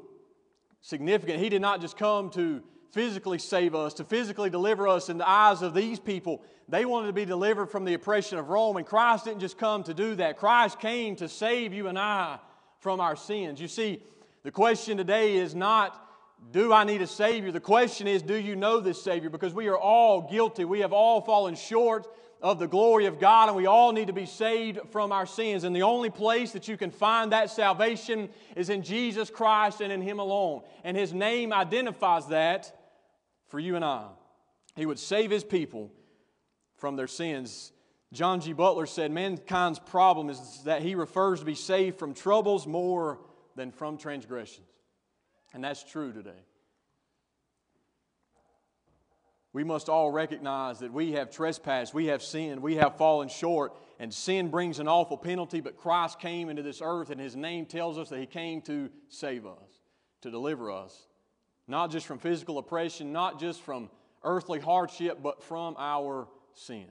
significant. 0.81 1.39
He 1.39 1.49
did 1.49 1.61
not 1.61 1.79
just 1.79 1.95
come 1.95 2.31
to 2.31 2.63
physically 2.91 3.39
save 3.39 3.75
us, 3.75 3.93
to 3.95 4.03
physically 4.03 4.49
deliver 4.49 4.87
us 4.87 5.09
in 5.09 5.17
the 5.17 5.29
eyes 5.29 5.61
of 5.61 5.73
these 5.73 5.99
people. 5.99 6.41
They 6.67 6.85
wanted 6.85 7.07
to 7.07 7.13
be 7.13 7.25
delivered 7.25 7.67
from 7.67 7.85
the 7.85 7.93
oppression 7.93 8.37
of 8.37 8.49
Rome, 8.49 8.77
and 8.77 8.85
Christ 8.85 9.25
didn't 9.25 9.41
just 9.41 9.57
come 9.57 9.83
to 9.83 9.93
do 9.93 10.15
that. 10.15 10.37
Christ 10.37 10.79
came 10.79 11.15
to 11.17 11.29
save 11.29 11.73
you 11.73 11.87
and 11.87 11.97
I 11.97 12.39
from 12.79 12.99
our 12.99 13.15
sins. 13.15 13.59
You 13.59 13.67
see, 13.67 14.01
the 14.43 14.51
question 14.51 14.97
today 14.97 15.37
is 15.37 15.53
not, 15.53 16.05
do 16.51 16.71
I 16.71 16.83
need 16.83 17.01
a 17.01 17.07
Savior? 17.07 17.51
The 17.51 17.59
question 17.59 18.07
is, 18.07 18.21
do 18.21 18.35
you 18.35 18.55
know 18.55 18.79
this 18.79 19.01
Savior? 19.01 19.29
Because 19.29 19.53
we 19.53 19.67
are 19.67 19.77
all 19.77 20.29
guilty. 20.29 20.63
We 20.63 20.79
have 20.79 20.93
all 20.93 21.21
fallen 21.21 21.55
short 21.55 22.07
of 22.41 22.57
the 22.57 22.67
glory 22.67 23.05
of 23.05 23.19
God, 23.19 23.49
and 23.49 23.57
we 23.57 23.65
all 23.65 23.91
need 23.91 24.07
to 24.07 24.13
be 24.13 24.25
saved 24.25 24.79
from 24.91 25.11
our 25.11 25.25
sins. 25.25 25.65
And 25.65 25.75
the 25.75 25.83
only 25.83 26.09
place 26.09 26.53
that 26.53 26.69
you 26.69 26.77
can 26.77 26.89
find 26.89 27.33
that 27.33 27.49
salvation 27.49 28.29
is 28.55 28.69
in 28.69 28.81
Jesus 28.81 29.29
Christ 29.29 29.81
and 29.81 29.91
in 29.91 30.01
Him 30.01 30.19
alone. 30.19 30.61
And 30.85 30.95
His 30.95 31.13
name 31.13 31.51
identifies 31.51 32.27
that 32.27 32.73
for 33.49 33.59
you 33.59 33.75
and 33.75 33.83
I. 33.83 34.07
He 34.75 34.85
would 34.85 34.99
save 34.99 35.29
his 35.29 35.43
people 35.43 35.91
from 36.77 36.95
their 36.95 37.07
sins. 37.07 37.71
John 38.13 38.39
G. 38.39 38.53
Butler 38.53 38.85
said 38.85 39.11
mankind's 39.11 39.79
problem 39.79 40.29
is 40.29 40.61
that 40.63 40.81
he 40.81 40.95
refers 40.95 41.39
to 41.39 41.45
be 41.45 41.55
saved 41.55 41.99
from 41.99 42.13
troubles 42.13 42.65
more 42.65 43.19
than 43.55 43.71
from 43.71 43.97
transgressions. 43.97 44.67
And 45.53 45.63
that's 45.63 45.83
true 45.83 46.13
today. 46.13 46.45
We 49.51 49.63
must 49.63 49.89
all 49.89 50.11
recognize 50.11 50.79
that 50.79 50.93
we 50.93 51.13
have 51.13 51.31
trespassed, 51.31 51.93
we 51.93 52.05
have 52.05 52.21
sinned, 52.21 52.61
we 52.61 52.75
have 52.75 52.97
fallen 52.97 53.29
short, 53.29 53.75
and 53.97 54.13
sin 54.13 54.49
brings 54.49 54.79
an 54.79 54.87
awful 54.87 55.17
penalty. 55.17 55.59
But 55.59 55.75
Christ 55.75 56.19
came 56.19 56.49
into 56.49 56.61
this 56.61 56.81
earth, 56.83 57.09
and 57.09 57.19
His 57.19 57.35
name 57.35 57.65
tells 57.65 57.97
us 57.97 58.09
that 58.09 58.19
He 58.19 58.27
came 58.27 58.61
to 58.61 58.91
save 59.09 59.47
us, 59.47 59.81
to 60.21 60.29
deliver 60.29 60.71
us 60.71 61.08
not 61.69 61.91
just 61.91 62.07
from 62.07 62.17
physical 62.17 62.57
oppression, 62.57 63.13
not 63.13 63.39
just 63.39 63.61
from 63.61 63.89
earthly 64.23 64.59
hardship, 64.59 65.19
but 65.21 65.43
from 65.43 65.75
our 65.77 66.27
sins. 66.53 66.89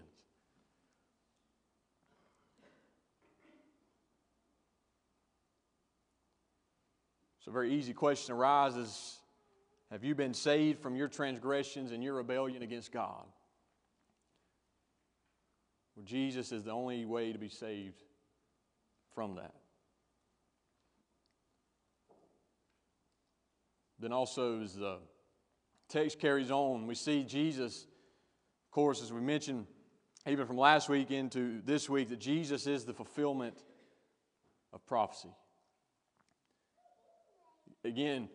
So, 7.40 7.50
a 7.50 7.52
very 7.52 7.74
easy 7.74 7.92
question 7.92 8.34
arises 8.34 9.18
Have 9.90 10.04
you 10.04 10.14
been 10.14 10.34
saved 10.34 10.80
from 10.80 10.94
your 10.94 11.08
transgressions 11.08 11.90
and 11.90 12.02
your 12.02 12.14
rebellion 12.14 12.62
against 12.62 12.92
God? 12.92 13.24
Well, 15.96 16.04
Jesus 16.04 16.52
is 16.52 16.62
the 16.62 16.70
only 16.70 17.04
way 17.04 17.32
to 17.32 17.38
be 17.38 17.48
saved 17.48 18.04
from 19.12 19.34
that. 19.34 19.57
Then 24.00 24.12
also, 24.12 24.62
as 24.62 24.74
the 24.74 24.98
text 25.88 26.20
carries 26.20 26.50
on, 26.50 26.86
we 26.86 26.94
see 26.94 27.24
Jesus, 27.24 27.86
of 28.66 28.70
course, 28.70 29.02
as 29.02 29.12
we 29.12 29.20
mentioned, 29.20 29.66
even 30.26 30.46
from 30.46 30.56
last 30.56 30.88
week 30.88 31.10
into 31.10 31.60
this 31.64 31.88
week, 31.88 32.08
that 32.10 32.20
Jesus 32.20 32.66
is 32.66 32.84
the 32.84 32.92
fulfillment 32.92 33.64
of 34.72 34.84
prophecy. 34.86 35.30
Again, 37.84 38.28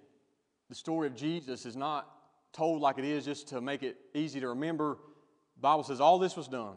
the 0.70 0.76
story 0.76 1.08
of 1.08 1.16
Jesus 1.16 1.66
is 1.66 1.76
not 1.76 2.10
told 2.52 2.82
like 2.82 2.98
it 2.98 3.06
is 3.06 3.26
just 3.26 3.50
to 3.50 3.62
make 3.62 3.84
it 3.84 3.98
easy 4.14 4.40
to 4.40 4.50
remember. 4.50 4.98
The 5.56 5.62
Bible 5.62 5.84
says 5.84 6.02
all 6.02 6.20
this 6.20 6.36
was 6.36 6.48
done. 6.48 6.76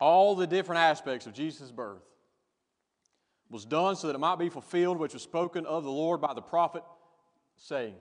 All 0.00 0.34
the 0.34 0.46
different 0.46 0.80
aspects 0.80 1.26
of 1.26 1.32
Jesus' 1.32 1.70
birth 1.70 2.02
was 3.48 3.64
done 3.64 3.94
so 3.94 4.08
that 4.08 4.16
it 4.16 4.18
might 4.18 4.38
be 4.38 4.48
fulfilled, 4.48 4.98
which 4.98 5.12
was 5.12 5.22
spoken 5.22 5.66
of 5.66 5.84
the 5.84 5.90
Lord 5.90 6.20
by 6.20 6.34
the 6.34 6.42
prophet 6.42 6.82
saying. 7.56 7.94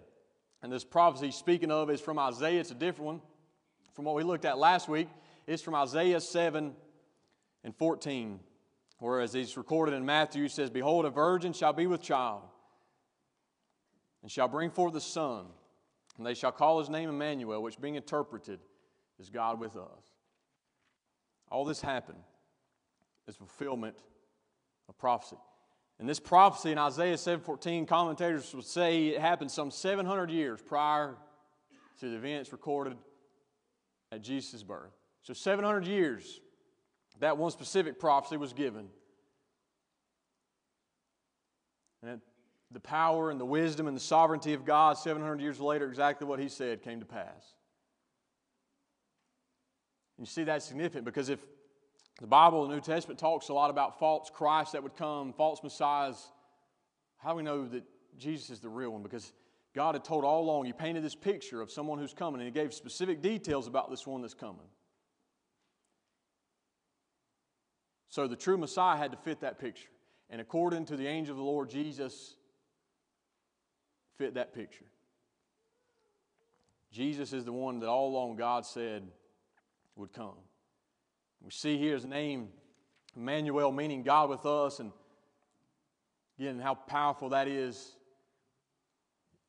And 0.61 0.71
this 0.71 0.83
prophecy 0.83 1.31
speaking 1.31 1.71
of 1.71 1.89
is 1.89 2.01
from 2.01 2.19
Isaiah. 2.19 2.59
It's 2.59 2.71
a 2.71 2.75
different 2.75 3.05
one 3.05 3.21
from 3.93 4.05
what 4.05 4.15
we 4.15 4.23
looked 4.23 4.45
at 4.45 4.57
last 4.57 4.87
week. 4.87 5.07
It's 5.47 5.63
from 5.63 5.75
Isaiah 5.75 6.21
7 6.21 6.73
and 7.63 7.75
14. 7.75 8.39
Whereas 8.99 9.33
it's 9.33 9.57
recorded 9.57 9.95
in 9.95 10.05
Matthew, 10.05 10.45
it 10.45 10.51
says, 10.51 10.69
Behold, 10.69 11.05
a 11.05 11.09
virgin 11.09 11.53
shall 11.53 11.73
be 11.73 11.87
with 11.87 12.03
child, 12.03 12.43
and 14.21 14.31
shall 14.31 14.47
bring 14.47 14.69
forth 14.69 14.93
a 14.93 15.01
son, 15.01 15.47
and 16.17 16.25
they 16.25 16.35
shall 16.35 16.51
call 16.51 16.77
his 16.77 16.89
name 16.89 17.09
Emmanuel, 17.09 17.63
which 17.63 17.81
being 17.81 17.95
interpreted 17.95 18.59
is 19.19 19.29
God 19.31 19.59
with 19.59 19.75
us. 19.75 20.03
All 21.49 21.65
this 21.65 21.81
happened 21.81 22.19
as 23.27 23.35
fulfillment 23.35 23.97
of 24.87 24.97
prophecy. 24.99 25.37
And 26.01 26.09
this 26.09 26.19
prophecy 26.19 26.71
in 26.71 26.79
Isaiah 26.79 27.15
7:14, 27.15 27.85
commentators 27.85 28.55
would 28.55 28.65
say 28.65 29.09
it 29.09 29.21
happened 29.21 29.51
some 29.51 29.69
700 29.69 30.31
years 30.31 30.59
prior 30.59 31.15
to 31.99 32.09
the 32.09 32.15
events 32.15 32.51
recorded 32.51 32.97
at 34.11 34.23
Jesus' 34.23 34.63
birth. 34.63 34.91
So 35.21 35.33
700 35.33 35.85
years 35.85 36.41
that 37.19 37.37
one 37.37 37.51
specific 37.51 37.99
prophecy 37.99 38.35
was 38.35 38.51
given. 38.51 38.89
And 42.01 42.19
the 42.71 42.79
power 42.79 43.29
and 43.29 43.39
the 43.39 43.45
wisdom 43.45 43.85
and 43.85 43.95
the 43.95 44.01
sovereignty 44.01 44.53
of 44.53 44.65
God 44.65 44.97
700 44.97 45.39
years 45.39 45.59
later, 45.59 45.87
exactly 45.87 46.25
what 46.25 46.39
he 46.39 46.49
said 46.49 46.81
came 46.81 46.99
to 46.99 47.05
pass. 47.05 47.53
You 50.17 50.25
see 50.25 50.45
that's 50.45 50.65
significant 50.65 51.05
because 51.05 51.29
if 51.29 51.45
the 52.21 52.27
Bible, 52.27 52.67
the 52.67 52.73
New 52.73 52.81
Testament, 52.81 53.19
talks 53.19 53.49
a 53.49 53.53
lot 53.53 53.71
about 53.71 53.97
false 53.97 54.29
Christ 54.31 54.73
that 54.73 54.83
would 54.83 54.95
come, 54.95 55.33
false 55.33 55.61
messiahs, 55.63 56.31
how 57.17 57.31
do 57.31 57.37
we 57.37 57.43
know 57.43 57.67
that 57.67 57.83
Jesus 58.17 58.51
is 58.51 58.59
the 58.59 58.69
real 58.69 58.91
one? 58.91 59.01
Because 59.01 59.33
God 59.73 59.95
had 59.95 60.03
told 60.03 60.23
all 60.23 60.43
along, 60.43 60.65
He 60.65 60.73
painted 60.73 61.03
this 61.03 61.15
picture 61.15 61.61
of 61.61 61.71
someone 61.71 61.97
who's 61.97 62.13
coming, 62.13 62.39
and 62.39 62.47
He 62.47 62.51
gave 62.51 62.73
specific 62.73 63.21
details 63.21 63.67
about 63.67 63.89
this 63.89 64.05
one 64.05 64.21
that's 64.21 64.35
coming. 64.35 64.67
So 68.09 68.27
the 68.27 68.35
true 68.35 68.57
Messiah 68.57 68.97
had 68.97 69.11
to 69.11 69.17
fit 69.17 69.41
that 69.41 69.57
picture. 69.57 69.89
And 70.29 70.39
according 70.39 70.85
to 70.85 70.97
the 70.97 71.07
angel 71.07 71.33
of 71.33 71.37
the 71.37 71.43
Lord, 71.43 71.69
Jesus 71.69 72.35
fit 74.17 74.35
that 74.35 74.53
picture. 74.53 74.85
Jesus 76.91 77.33
is 77.33 77.45
the 77.45 77.53
one 77.53 77.79
that 77.79 77.87
all 77.87 78.09
along 78.09 78.35
God 78.35 78.65
said 78.65 79.03
would 79.95 80.13
come. 80.13 80.35
We 81.43 81.51
see 81.51 81.77
here 81.77 81.95
his 81.95 82.05
name, 82.05 82.49
Emmanuel, 83.15 83.71
meaning 83.71 84.03
God 84.03 84.29
with 84.29 84.45
us, 84.45 84.79
and 84.79 84.91
again, 86.39 86.59
how 86.59 86.75
powerful 86.75 87.29
that 87.29 87.47
is. 87.47 87.95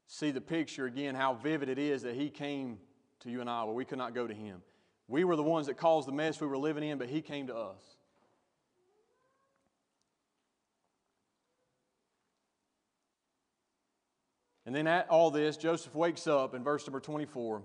See 0.07 0.31
the 0.31 0.41
picture 0.41 0.87
again, 0.87 1.15
how 1.15 1.35
vivid 1.35 1.69
it 1.69 1.79
is 1.79 2.03
that 2.03 2.15
he 2.15 2.29
came 2.29 2.79
to 3.21 3.31
you 3.31 3.41
and 3.41 3.49
I, 3.49 3.65
where 3.65 3.75
we 3.75 3.85
could 3.85 3.99
not 3.99 4.15
go 4.15 4.27
to 4.27 4.35
him. 4.35 4.63
We 5.09 5.25
were 5.25 5.37
the 5.37 5.43
ones 5.43 5.67
that 5.67 5.77
caused 5.77 6.09
the 6.09 6.13
mess 6.13 6.41
we 6.41 6.47
were 6.47 6.59
living 6.59 6.83
in, 6.83 6.99
but 6.99 7.09
he 7.09 7.23
came 7.23 7.47
to 7.47 7.57
us. 7.57 7.83
And 14.65 14.75
then 14.75 14.87
at 14.87 15.09
all 15.09 15.31
this, 15.31 15.57
Joseph 15.57 15.95
wakes 15.95 16.27
up 16.27 16.55
in 16.55 16.63
verse 16.63 16.87
number 16.87 17.01
24. 17.01 17.63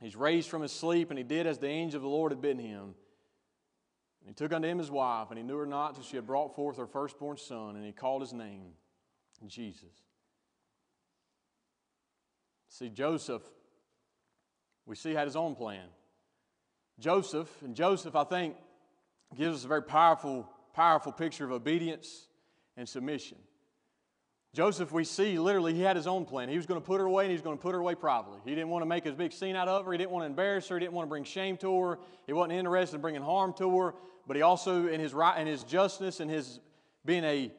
He's 0.00 0.16
raised 0.16 0.48
from 0.50 0.62
his 0.62 0.72
sleep, 0.72 1.10
and 1.10 1.18
he 1.18 1.24
did 1.24 1.46
as 1.46 1.58
the 1.58 1.68
angel 1.68 1.98
of 1.98 2.02
the 2.02 2.08
Lord 2.08 2.32
had 2.32 2.40
bidden 2.40 2.62
him. 2.62 2.94
And 4.26 4.34
he 4.34 4.34
took 4.34 4.52
unto 4.52 4.66
him 4.66 4.78
his 4.78 4.90
wife, 4.90 5.28
and 5.30 5.38
he 5.38 5.44
knew 5.44 5.56
her 5.56 5.66
not 5.66 5.94
till 5.94 6.02
she 6.02 6.16
had 6.16 6.26
brought 6.26 6.56
forth 6.56 6.78
her 6.78 6.86
firstborn 6.88 7.36
son, 7.36 7.76
and 7.76 7.86
he 7.86 7.92
called 7.92 8.22
his 8.22 8.32
name 8.32 8.72
Jesus. 9.46 10.02
See, 12.68 12.88
Joseph, 12.88 13.42
we 14.84 14.96
see, 14.96 15.12
had 15.12 15.28
his 15.28 15.36
own 15.36 15.54
plan. 15.54 15.86
Joseph, 16.98 17.62
and 17.62 17.76
Joseph, 17.76 18.16
I 18.16 18.24
think, 18.24 18.56
gives 19.36 19.58
us 19.58 19.64
a 19.64 19.68
very 19.68 19.82
powerful, 19.82 20.48
powerful 20.74 21.12
picture 21.12 21.44
of 21.44 21.52
obedience 21.52 22.26
and 22.76 22.88
submission. 22.88 23.38
Joseph, 24.54 24.90
we 24.90 25.04
see 25.04 25.38
literally 25.38 25.74
he 25.74 25.82
had 25.82 25.96
his 25.96 26.06
own 26.06 26.24
plan. 26.24 26.48
He 26.48 26.56
was 26.56 26.64
going 26.64 26.80
to 26.80 26.86
put 26.86 26.98
her 26.98 27.06
away 27.06 27.24
and 27.24 27.30
he 27.30 27.34
was 27.34 27.42
going 27.42 27.58
to 27.58 27.62
put 27.62 27.74
her 27.74 27.80
away 27.80 27.94
privately. 27.94 28.38
He 28.44 28.54
didn't 28.54 28.70
want 28.70 28.82
to 28.82 28.86
make 28.86 29.04
a 29.04 29.12
big 29.12 29.32
scene 29.32 29.54
out 29.54 29.68
of 29.68 29.84
her. 29.84 29.92
He 29.92 29.98
didn't 29.98 30.10
want 30.10 30.22
to 30.22 30.26
embarrass 30.26 30.66
her. 30.68 30.76
He 30.76 30.80
didn't 30.80 30.94
want 30.94 31.06
to 31.06 31.10
bring 31.10 31.24
shame 31.24 31.58
to 31.58 31.80
her. 31.80 31.98
He 32.26 32.32
wasn't 32.32 32.54
interested 32.54 32.96
in 32.96 33.02
bringing 33.02 33.22
harm 33.22 33.52
to 33.58 33.78
her. 33.78 33.94
But 34.26 34.36
he 34.36 34.42
also, 34.42 34.86
in 34.86 34.98
his 34.98 35.12
right, 35.12 35.38
in 35.38 35.46
his 35.46 35.62
justness 35.62 36.20
and 36.20 36.30
his 36.30 36.58
being 37.04 37.24
a 37.24 37.52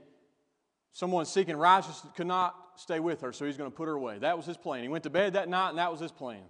someone 0.92 1.26
seeking 1.26 1.56
righteousness, 1.56 2.12
could 2.16 2.26
not 2.26 2.56
stay 2.76 3.00
with 3.00 3.22
her. 3.22 3.32
So 3.32 3.46
he's 3.46 3.58
going 3.58 3.70
to 3.70 3.76
put 3.76 3.88
her 3.88 3.94
away. 3.94 4.18
That 4.18 4.36
was 4.36 4.46
his 4.46 4.58
plan. 4.58 4.82
He 4.82 4.90
went 4.90 5.04
to 5.04 5.12
bed 5.12 5.34
that 5.34 5.48
night 5.48 5.70
and 5.70 5.78
that 5.78 5.92
was 5.92 6.00
his 6.00 6.12
plan. 6.12 6.42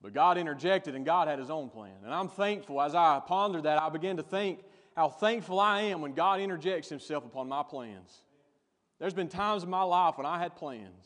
But 0.00 0.12
God 0.12 0.38
interjected 0.38 0.94
and 0.94 1.04
God 1.04 1.28
had 1.28 1.38
his 1.38 1.50
own 1.50 1.68
plan. 1.70 1.94
And 2.04 2.12
I'm 2.12 2.28
thankful 2.28 2.80
as 2.80 2.94
I 2.94 3.20
pondered 3.26 3.64
that, 3.64 3.80
I 3.80 3.88
began 3.88 4.16
to 4.16 4.22
think 4.22 4.60
how 4.96 5.08
thankful 5.08 5.60
I 5.60 5.82
am 5.82 6.00
when 6.00 6.12
God 6.12 6.40
interjects 6.40 6.88
himself 6.88 7.24
upon 7.24 7.48
my 7.48 7.62
plans. 7.62 8.22
There's 9.02 9.12
been 9.12 9.26
times 9.26 9.64
in 9.64 9.68
my 9.68 9.82
life 9.82 10.16
when 10.16 10.26
I 10.26 10.38
had 10.38 10.54
plans, 10.54 11.04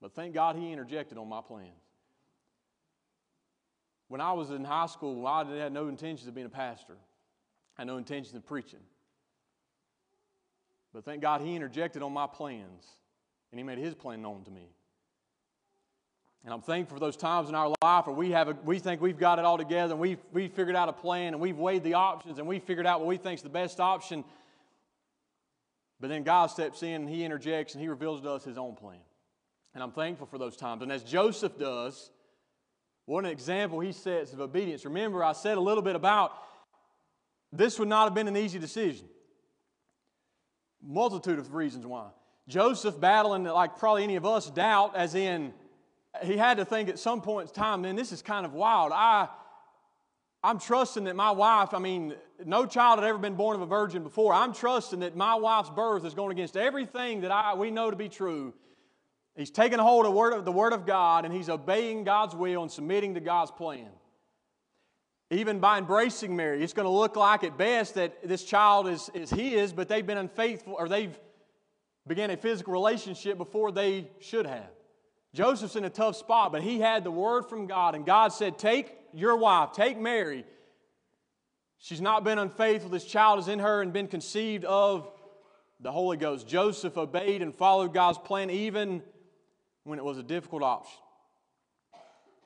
but 0.00 0.14
thank 0.14 0.34
God 0.34 0.54
He 0.54 0.70
interjected 0.70 1.18
on 1.18 1.28
my 1.28 1.40
plans. 1.40 1.72
When 4.06 4.20
I 4.20 4.34
was 4.34 4.50
in 4.50 4.62
high 4.62 4.86
school, 4.86 5.26
I 5.26 5.44
had 5.44 5.72
no 5.72 5.88
intentions 5.88 6.28
of 6.28 6.36
being 6.36 6.46
a 6.46 6.48
pastor. 6.48 6.94
I 7.76 7.80
had 7.80 7.88
no 7.88 7.96
intentions 7.96 8.36
of 8.36 8.46
preaching. 8.46 8.78
But 10.94 11.04
thank 11.04 11.20
God 11.20 11.40
He 11.40 11.56
interjected 11.56 12.04
on 12.04 12.12
my 12.12 12.28
plans, 12.28 12.86
and 13.50 13.58
He 13.58 13.64
made 13.64 13.78
His 13.78 13.96
plan 13.96 14.22
known 14.22 14.44
to 14.44 14.52
me. 14.52 14.68
And 16.44 16.54
I'm 16.54 16.62
thankful 16.62 16.98
for 16.98 17.00
those 17.00 17.16
times 17.16 17.48
in 17.48 17.56
our 17.56 17.74
life 17.82 18.06
where 18.06 18.14
we, 18.14 18.30
have 18.30 18.46
a, 18.46 18.56
we 18.64 18.78
think 18.78 19.00
we've 19.00 19.18
got 19.18 19.40
it 19.40 19.44
all 19.44 19.58
together 19.58 19.94
and 19.94 20.00
we've, 20.00 20.20
we've 20.32 20.52
figured 20.52 20.76
out 20.76 20.88
a 20.88 20.92
plan 20.92 21.34
and 21.34 21.40
we've 21.40 21.58
weighed 21.58 21.82
the 21.82 21.94
options 21.94 22.38
and 22.38 22.46
we've 22.46 22.62
figured 22.62 22.86
out 22.86 23.00
what 23.00 23.08
we 23.08 23.16
think 23.16 23.38
is 23.38 23.42
the 23.42 23.48
best 23.48 23.80
option. 23.80 24.24
But 26.00 26.08
then 26.08 26.22
God 26.22 26.46
steps 26.46 26.82
in 26.82 27.02
and 27.02 27.08
He 27.08 27.24
interjects 27.24 27.74
and 27.74 27.82
He 27.82 27.88
reveals 27.88 28.20
to 28.22 28.30
us 28.30 28.44
His 28.44 28.58
own 28.58 28.74
plan. 28.74 29.00
And 29.74 29.82
I'm 29.82 29.92
thankful 29.92 30.26
for 30.26 30.38
those 30.38 30.56
times. 30.56 30.82
And 30.82 30.90
as 30.90 31.02
Joseph 31.02 31.58
does, 31.58 32.10
what 33.08 33.24
an 33.24 33.30
example 33.30 33.80
he 33.80 33.92
sets 33.92 34.32
of 34.32 34.40
obedience. 34.40 34.84
Remember, 34.84 35.24
I 35.24 35.32
said 35.32 35.56
a 35.56 35.60
little 35.60 35.82
bit 35.82 35.96
about 35.96 36.32
this 37.50 37.78
would 37.78 37.88
not 37.88 38.04
have 38.04 38.14
been 38.14 38.28
an 38.28 38.36
easy 38.36 38.58
decision. 38.58 39.06
Multitude 40.82 41.38
of 41.38 41.54
reasons 41.54 41.86
why. 41.86 42.08
Joseph 42.48 43.00
battling, 43.00 43.44
like 43.44 43.78
probably 43.78 44.04
any 44.04 44.16
of 44.16 44.26
us, 44.26 44.50
doubt, 44.50 44.94
as 44.94 45.14
in 45.14 45.54
he 46.22 46.36
had 46.36 46.58
to 46.58 46.64
think 46.64 46.88
at 46.88 46.98
some 46.98 47.22
point 47.22 47.48
in 47.48 47.54
time, 47.54 47.82
man, 47.82 47.96
this 47.96 48.12
is 48.12 48.20
kind 48.20 48.44
of 48.44 48.52
wild. 48.52 48.92
I 48.94 49.28
I'm 50.42 50.58
trusting 50.58 51.04
that 51.04 51.16
my 51.16 51.30
wife, 51.30 51.74
I 51.74 51.78
mean, 51.78 52.14
no 52.44 52.66
child 52.66 52.98
had 52.98 53.08
ever 53.08 53.18
been 53.18 53.34
born 53.34 53.56
of 53.56 53.62
a 53.62 53.66
virgin 53.66 54.02
before. 54.02 54.32
I'm 54.32 54.52
trusting 54.52 55.00
that 55.00 55.16
my 55.16 55.34
wife's 55.34 55.70
birth 55.70 56.04
is 56.04 56.14
going 56.14 56.32
against 56.32 56.56
everything 56.56 57.22
that 57.22 57.30
I, 57.30 57.54
we 57.54 57.70
know 57.70 57.90
to 57.90 57.96
be 57.96 58.08
true. 58.08 58.54
He's 59.34 59.50
taking 59.50 59.78
hold 59.78 60.06
of, 60.06 60.12
word 60.12 60.32
of 60.32 60.44
the 60.44 60.52
Word 60.52 60.72
of 60.72 60.86
God 60.86 61.24
and 61.24 61.32
he's 61.32 61.48
obeying 61.48 62.04
God's 62.04 62.34
will 62.34 62.62
and 62.62 62.70
submitting 62.70 63.14
to 63.14 63.20
God's 63.20 63.50
plan. 63.50 63.88
Even 65.30 65.60
by 65.60 65.78
embracing 65.78 66.34
Mary, 66.34 66.62
it's 66.62 66.72
going 66.72 66.86
to 66.86 66.90
look 66.90 67.14
like 67.14 67.44
at 67.44 67.58
best 67.58 67.94
that 67.94 68.26
this 68.26 68.44
child 68.44 68.88
is, 68.88 69.10
is 69.14 69.30
his, 69.30 69.72
but 69.72 69.88
they've 69.88 70.06
been 70.06 70.18
unfaithful 70.18 70.74
or 70.78 70.88
they've 70.88 71.18
began 72.06 72.30
a 72.30 72.36
physical 72.36 72.72
relationship 72.72 73.36
before 73.36 73.70
they 73.70 74.08
should 74.20 74.46
have. 74.46 74.70
Joseph's 75.34 75.76
in 75.76 75.84
a 75.84 75.90
tough 75.90 76.16
spot, 76.16 76.52
but 76.52 76.62
he 76.62 76.80
had 76.80 77.04
the 77.04 77.10
word 77.10 77.42
from 77.48 77.66
God, 77.66 77.94
and 77.94 78.06
God 78.06 78.32
said, 78.32 78.58
Take 78.58 78.96
your 79.12 79.36
wife, 79.36 79.72
take 79.72 79.98
Mary. 79.98 80.46
She's 81.78 82.00
not 82.00 82.24
been 82.24 82.38
unfaithful. 82.38 82.90
This 82.90 83.04
child 83.04 83.38
is 83.38 83.48
in 83.48 83.60
her 83.60 83.80
and 83.80 83.92
been 83.92 84.08
conceived 84.08 84.64
of 84.64 85.10
the 85.80 85.92
Holy 85.92 86.16
Ghost. 86.16 86.48
Joseph 86.48 86.98
obeyed 86.98 87.40
and 87.40 87.54
followed 87.54 87.94
God's 87.94 88.18
plan 88.18 88.50
even 88.50 89.02
when 89.84 89.98
it 89.98 90.04
was 90.04 90.18
a 90.18 90.22
difficult 90.22 90.62
option. 90.62 90.98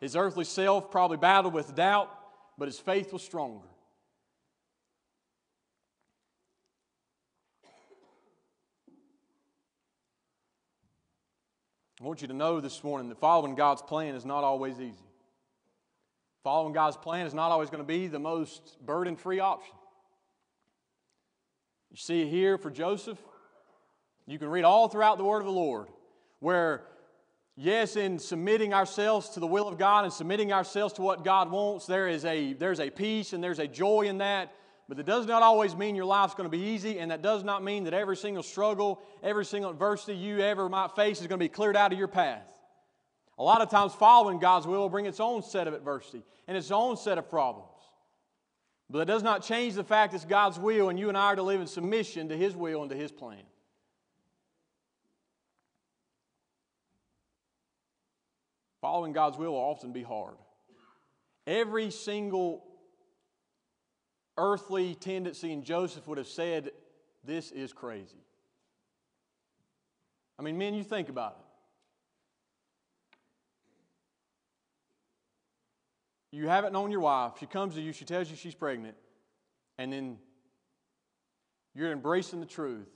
His 0.00 0.16
earthly 0.16 0.44
self 0.44 0.90
probably 0.90 1.16
battled 1.16 1.54
with 1.54 1.74
doubt, 1.74 2.10
but 2.58 2.68
his 2.68 2.78
faith 2.78 3.12
was 3.12 3.22
stronger. 3.22 3.66
I 12.00 12.04
want 12.04 12.20
you 12.20 12.26
to 12.26 12.34
know 12.34 12.60
this 12.60 12.82
morning 12.82 13.08
that 13.10 13.20
following 13.20 13.54
God's 13.54 13.80
plan 13.80 14.16
is 14.16 14.24
not 14.24 14.42
always 14.42 14.80
easy. 14.80 15.11
Following 16.44 16.72
God's 16.72 16.96
plan 16.96 17.26
is 17.26 17.34
not 17.34 17.52
always 17.52 17.70
going 17.70 17.82
to 17.82 17.86
be 17.86 18.08
the 18.08 18.18
most 18.18 18.76
burden 18.84 19.14
free 19.16 19.38
option. 19.38 19.74
You 21.90 21.96
see 21.96 22.28
here 22.28 22.58
for 22.58 22.70
Joseph. 22.70 23.18
You 24.26 24.38
can 24.38 24.48
read 24.48 24.64
all 24.64 24.88
throughout 24.88 25.18
the 25.18 25.24
Word 25.24 25.40
of 25.40 25.46
the 25.46 25.52
Lord 25.52 25.88
where, 26.40 26.82
yes, 27.54 27.94
in 27.94 28.18
submitting 28.18 28.74
ourselves 28.74 29.28
to 29.30 29.40
the 29.40 29.46
will 29.46 29.68
of 29.68 29.78
God 29.78 30.04
and 30.04 30.12
submitting 30.12 30.52
ourselves 30.52 30.94
to 30.94 31.02
what 31.02 31.22
God 31.22 31.50
wants, 31.50 31.86
there 31.86 32.08
is 32.08 32.24
a, 32.24 32.54
there's 32.54 32.80
a 32.80 32.90
peace 32.90 33.32
and 33.32 33.42
there's 33.42 33.60
a 33.60 33.68
joy 33.68 34.02
in 34.02 34.18
that. 34.18 34.52
But 34.88 34.96
that 34.96 35.06
does 35.06 35.26
not 35.26 35.42
always 35.42 35.76
mean 35.76 35.94
your 35.94 36.04
life's 36.04 36.34
going 36.34 36.50
to 36.50 36.56
be 36.56 36.64
easy, 36.64 36.98
and 36.98 37.12
that 37.12 37.22
does 37.22 37.44
not 37.44 37.62
mean 37.62 37.84
that 37.84 37.94
every 37.94 38.16
single 38.16 38.42
struggle, 38.42 39.00
every 39.22 39.44
single 39.44 39.70
adversity 39.70 40.18
you 40.18 40.40
ever 40.40 40.68
might 40.68 40.90
face 40.96 41.20
is 41.20 41.28
going 41.28 41.38
to 41.38 41.44
be 41.44 41.48
cleared 41.48 41.76
out 41.76 41.92
of 41.92 41.98
your 41.98 42.08
path. 42.08 42.46
A 43.38 43.42
lot 43.42 43.60
of 43.60 43.70
times, 43.70 43.94
following 43.94 44.38
God's 44.38 44.66
will 44.66 44.80
will 44.80 44.88
bring 44.88 45.06
its 45.06 45.20
own 45.20 45.42
set 45.42 45.66
of 45.66 45.74
adversity 45.74 46.22
and 46.46 46.56
its 46.56 46.70
own 46.70 46.96
set 46.96 47.18
of 47.18 47.30
problems. 47.30 47.68
But 48.90 49.00
it 49.00 49.04
does 49.06 49.22
not 49.22 49.42
change 49.42 49.74
the 49.74 49.84
fact 49.84 50.12
it's 50.12 50.24
God's 50.24 50.58
will, 50.58 50.90
and 50.90 50.98
you 50.98 51.08
and 51.08 51.16
I 51.16 51.26
are 51.26 51.36
to 51.36 51.42
live 51.42 51.60
in 51.60 51.66
submission 51.66 52.28
to 52.28 52.36
His 52.36 52.54
will 52.54 52.82
and 52.82 52.90
to 52.90 52.96
His 52.96 53.10
plan. 53.10 53.42
Following 58.82 59.12
God's 59.12 59.38
will 59.38 59.52
will 59.52 59.60
often 59.60 59.92
be 59.92 60.02
hard. 60.02 60.34
Every 61.46 61.90
single 61.90 62.64
earthly 64.36 64.94
tendency 64.94 65.52
in 65.52 65.62
Joseph 65.62 66.06
would 66.06 66.18
have 66.18 66.26
said 66.28 66.70
This 67.24 67.50
is 67.50 67.72
crazy. 67.72 68.18
I 70.38 70.42
mean, 70.42 70.58
men, 70.58 70.74
you 70.74 70.84
think 70.84 71.08
about 71.08 71.36
it. 71.38 71.51
You 76.32 76.48
haven't 76.48 76.72
known 76.72 76.90
your 76.90 77.00
wife. 77.00 77.34
She 77.38 77.46
comes 77.46 77.74
to 77.74 77.80
you, 77.80 77.92
she 77.92 78.06
tells 78.06 78.30
you 78.30 78.36
she's 78.36 78.54
pregnant, 78.54 78.96
and 79.78 79.92
then 79.92 80.18
you're 81.74 81.92
embracing 81.92 82.40
the 82.40 82.46
truth 82.46 82.88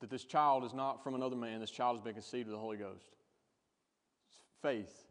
that 0.00 0.10
this 0.10 0.24
child 0.24 0.64
is 0.64 0.72
not 0.72 1.02
from 1.02 1.14
another 1.14 1.34
man, 1.34 1.60
this 1.60 1.70
child 1.70 1.96
has 1.96 2.04
been 2.04 2.14
conceived 2.14 2.46
of 2.46 2.52
the 2.52 2.58
Holy 2.58 2.76
Ghost. 2.76 3.06
It's 4.28 4.38
faith. 4.62 5.06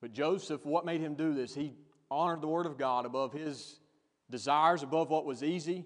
But 0.00 0.12
Joseph, 0.12 0.64
what 0.64 0.86
made 0.86 1.00
him 1.00 1.14
do 1.14 1.34
this? 1.34 1.54
He 1.54 1.74
honored 2.10 2.40
the 2.40 2.48
Word 2.48 2.66
of 2.66 2.78
God 2.78 3.04
above 3.04 3.32
his 3.32 3.80
desires, 4.30 4.82
above 4.82 5.10
what 5.10 5.26
was 5.26 5.42
easy. 5.42 5.84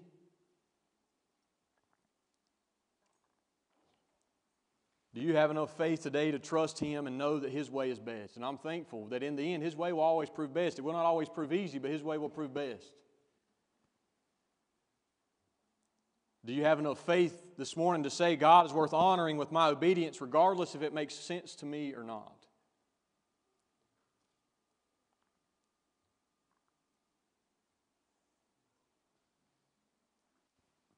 Do 5.19 5.25
you 5.25 5.35
have 5.35 5.51
enough 5.51 5.75
faith 5.75 6.01
today 6.01 6.31
to 6.31 6.39
trust 6.39 6.79
Him 6.79 7.05
and 7.05 7.17
know 7.17 7.39
that 7.39 7.51
His 7.51 7.69
way 7.69 7.89
is 7.89 7.99
best? 7.99 8.37
And 8.37 8.45
I'm 8.45 8.57
thankful 8.57 9.07
that 9.07 9.21
in 9.21 9.35
the 9.35 9.53
end, 9.53 9.61
His 9.61 9.75
way 9.75 9.91
will 9.91 9.99
always 9.99 10.29
prove 10.29 10.53
best. 10.53 10.79
It 10.79 10.81
will 10.81 10.93
not 10.93 11.03
always 11.03 11.27
prove 11.27 11.51
easy, 11.51 11.77
but 11.77 11.91
His 11.91 12.01
way 12.01 12.17
will 12.17 12.29
prove 12.29 12.53
best. 12.53 12.93
Do 16.45 16.53
you 16.53 16.63
have 16.63 16.79
enough 16.79 17.05
faith 17.05 17.37
this 17.57 17.75
morning 17.75 18.03
to 18.03 18.09
say, 18.09 18.37
God 18.37 18.65
is 18.65 18.71
worth 18.71 18.93
honoring 18.93 19.35
with 19.35 19.51
my 19.51 19.67
obedience, 19.67 20.21
regardless 20.21 20.73
if 20.73 20.83
it 20.83 20.93
makes 20.93 21.15
sense 21.15 21.53
to 21.55 21.65
me 21.65 21.93
or 21.93 22.03
not? 22.03 22.45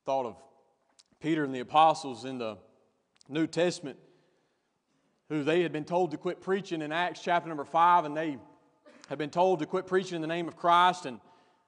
Thought 0.06 0.28
of 0.28 0.36
Peter 1.20 1.44
and 1.44 1.56
the 1.56 1.62
apostles 1.62 2.24
in 2.24 2.38
the 2.38 2.60
New 3.28 3.48
Testament 3.48 3.98
who 5.32 5.46
they 5.46 5.62
had 5.62 5.72
been 5.72 5.86
told 5.86 6.12
to 6.12 6.18
quit 6.18 6.42
preaching 6.42 6.82
in 6.82 6.92
Acts 6.92 7.22
chapter 7.22 7.48
number 7.48 7.64
5, 7.64 8.04
and 8.04 8.18
they 8.18 8.38
had 9.08 9.18
been 9.18 9.30
told 9.30 9.60
to 9.60 9.66
quit 9.66 9.88
preaching 9.88 10.18
in 10.18 10.22
the 10.22 10.28
name 10.28 10.46
of 10.46 10.58
Christ, 10.58 11.06
and 11.06 11.22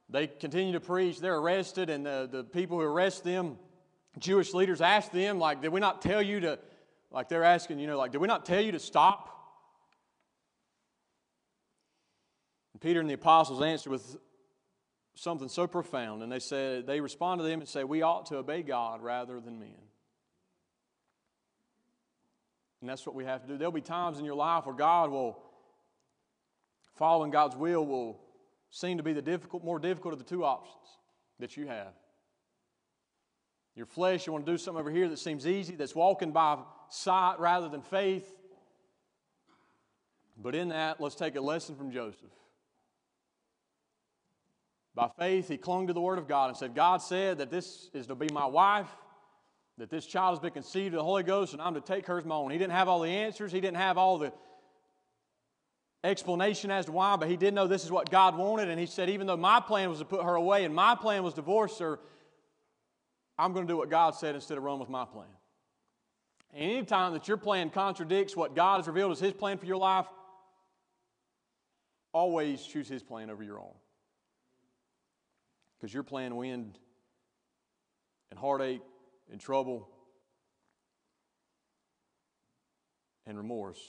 they 0.09 0.27
continue 0.27 0.73
to 0.73 0.81
preach. 0.81 1.21
They're 1.21 1.37
arrested, 1.37 1.89
and 1.89 2.05
the, 2.05 2.27
the 2.29 2.43
people 2.43 2.77
who 2.77 2.83
arrest 2.83 3.23
them, 3.23 3.57
Jewish 4.19 4.53
leaders, 4.53 4.81
ask 4.81 5.11
them, 5.11 5.39
like, 5.39 5.61
did 5.61 5.71
we 5.71 5.79
not 5.79 6.01
tell 6.01 6.21
you 6.21 6.41
to, 6.41 6.59
like, 7.09 7.29
they're 7.29 7.45
asking, 7.45 7.79
you 7.79 7.87
know, 7.87 7.97
like, 7.97 8.11
did 8.11 8.19
we 8.19 8.27
not 8.27 8.45
tell 8.45 8.59
you 8.59 8.73
to 8.73 8.79
stop? 8.79 9.29
Peter 12.81 12.99
and 12.99 13.09
the 13.09 13.13
apostles 13.13 13.61
answered 13.61 13.91
with 13.91 14.17
something 15.15 15.47
so 15.47 15.67
profound, 15.67 16.21
and 16.21 16.29
they 16.29 16.39
said, 16.39 16.85
they 16.85 16.99
respond 16.99 17.39
to 17.39 17.45
them 17.45 17.61
and 17.61 17.69
say, 17.69 17.85
we 17.85 18.01
ought 18.01 18.25
to 18.25 18.35
obey 18.39 18.61
God 18.61 19.01
rather 19.01 19.39
than 19.39 19.57
men. 19.57 19.69
And 22.83 22.89
that's 22.89 23.05
what 23.05 23.15
we 23.15 23.23
have 23.23 23.41
to 23.43 23.47
do. 23.47 23.57
There'll 23.57 23.71
be 23.71 23.79
times 23.79 24.19
in 24.19 24.25
your 24.25 24.35
life 24.35 24.65
where 24.65 24.75
God 24.75 25.09
will, 25.09 25.39
following 26.97 27.31
God's 27.31 27.55
will, 27.55 27.85
will 27.85 28.19
seem 28.71 28.97
to 28.97 29.03
be 29.03 29.13
the 29.13 29.21
difficult, 29.21 29.63
more 29.63 29.79
difficult 29.79 30.11
of 30.11 30.19
the 30.19 30.25
two 30.25 30.43
options 30.43 30.83
that 31.39 31.55
you 31.55 31.65
have. 31.67 31.93
Your 33.77 33.85
flesh, 33.85 34.27
you 34.27 34.33
want 34.33 34.45
to 34.45 34.51
do 34.51 34.57
something 34.57 34.81
over 34.81 34.91
here 34.91 35.07
that 35.07 35.19
seems 35.19 35.47
easy, 35.47 35.77
that's 35.77 35.95
walking 35.95 36.33
by 36.33 36.57
sight 36.89 37.39
rather 37.39 37.69
than 37.69 37.81
faith. 37.83 38.29
But 40.35 40.53
in 40.53 40.67
that, 40.67 40.99
let's 40.99 41.15
take 41.15 41.37
a 41.37 41.41
lesson 41.41 41.77
from 41.77 41.89
Joseph. 41.89 42.31
By 44.93 45.07
faith, 45.17 45.47
he 45.47 45.55
clung 45.55 45.87
to 45.87 45.93
the 45.93 46.01
Word 46.01 46.19
of 46.19 46.27
God 46.27 46.49
and 46.49 46.57
said, 46.57 46.75
God 46.75 47.01
said 47.01 47.37
that 47.37 47.49
this 47.49 47.89
is 47.93 48.07
to 48.07 48.15
be 48.15 48.27
my 48.33 48.45
wife 48.45 48.93
that 49.77 49.89
this 49.89 50.05
child 50.05 50.33
has 50.33 50.39
been 50.39 50.51
conceived 50.51 50.93
of 50.93 50.99
the 50.99 51.03
Holy 51.03 51.23
Ghost 51.23 51.53
and 51.53 51.61
I'm 51.61 51.73
to 51.73 51.81
take 51.81 52.05
her 52.07 52.17
as 52.17 52.25
my 52.25 52.35
own. 52.35 52.51
He 52.51 52.57
didn't 52.57 52.73
have 52.73 52.87
all 52.87 52.99
the 52.99 53.09
answers, 53.09 53.51
he 53.51 53.61
didn't 53.61 53.77
have 53.77 53.97
all 53.97 54.17
the 54.17 54.31
explanation 56.03 56.69
as 56.69 56.85
to 56.85 56.91
why, 56.91 57.15
but 57.15 57.29
he 57.29 57.37
did 57.37 57.53
know 57.53 57.65
this 57.65 57.85
is 57.85 57.91
what 57.91 58.09
God 58.09 58.37
wanted. 58.37 58.69
And 58.69 58.79
he 58.79 58.85
said, 58.85 59.09
even 59.09 59.25
though 59.25 59.37
my 59.37 59.59
plan 59.59 59.89
was 59.89 59.99
to 59.99 60.05
put 60.05 60.23
her 60.23 60.35
away 60.35 60.65
and 60.65 60.75
my 60.75 60.95
plan 60.95 61.23
was 61.23 61.33
divorce 61.33 61.79
her, 61.79 61.99
I'm 63.37 63.53
going 63.53 63.65
to 63.65 63.71
do 63.71 63.77
what 63.77 63.89
God 63.89 64.15
said 64.15 64.35
instead 64.35 64.57
of 64.57 64.63
run 64.63 64.79
with 64.79 64.89
my 64.89 65.05
plan. 65.05 65.27
And 66.53 66.71
anytime 66.71 67.13
that 67.13 67.27
your 67.27 67.37
plan 67.37 67.69
contradicts 67.69 68.35
what 68.35 68.55
God 68.55 68.77
has 68.77 68.87
revealed 68.87 69.11
as 69.11 69.19
his 69.19 69.33
plan 69.33 69.57
for 69.57 69.65
your 69.65 69.77
life, 69.77 70.05
always 72.13 72.61
choose 72.61 72.87
his 72.87 73.01
plan 73.01 73.31
over 73.31 73.43
your 73.43 73.59
own. 73.59 73.73
Because 75.79 75.93
your 75.93 76.03
plan 76.03 76.31
end 76.31 76.77
in 78.31 78.37
heartache, 78.37 78.81
in 79.33 79.39
trouble, 79.39 79.89
and 83.25 83.35
remorse. 83.35 83.81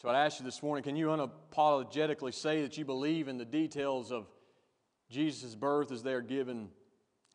So 0.00 0.08
I'd 0.08 0.24
ask 0.24 0.38
you 0.38 0.44
this 0.44 0.62
morning 0.62 0.84
can 0.84 0.94
you 0.94 1.08
unapologetically 1.08 2.32
say 2.32 2.62
that 2.62 2.78
you 2.78 2.84
believe 2.84 3.26
in 3.26 3.38
the 3.38 3.44
details 3.44 4.12
of 4.12 4.28
Jesus' 5.10 5.56
birth 5.56 5.90
as 5.90 6.04
they 6.04 6.12
are 6.12 6.20
given 6.20 6.68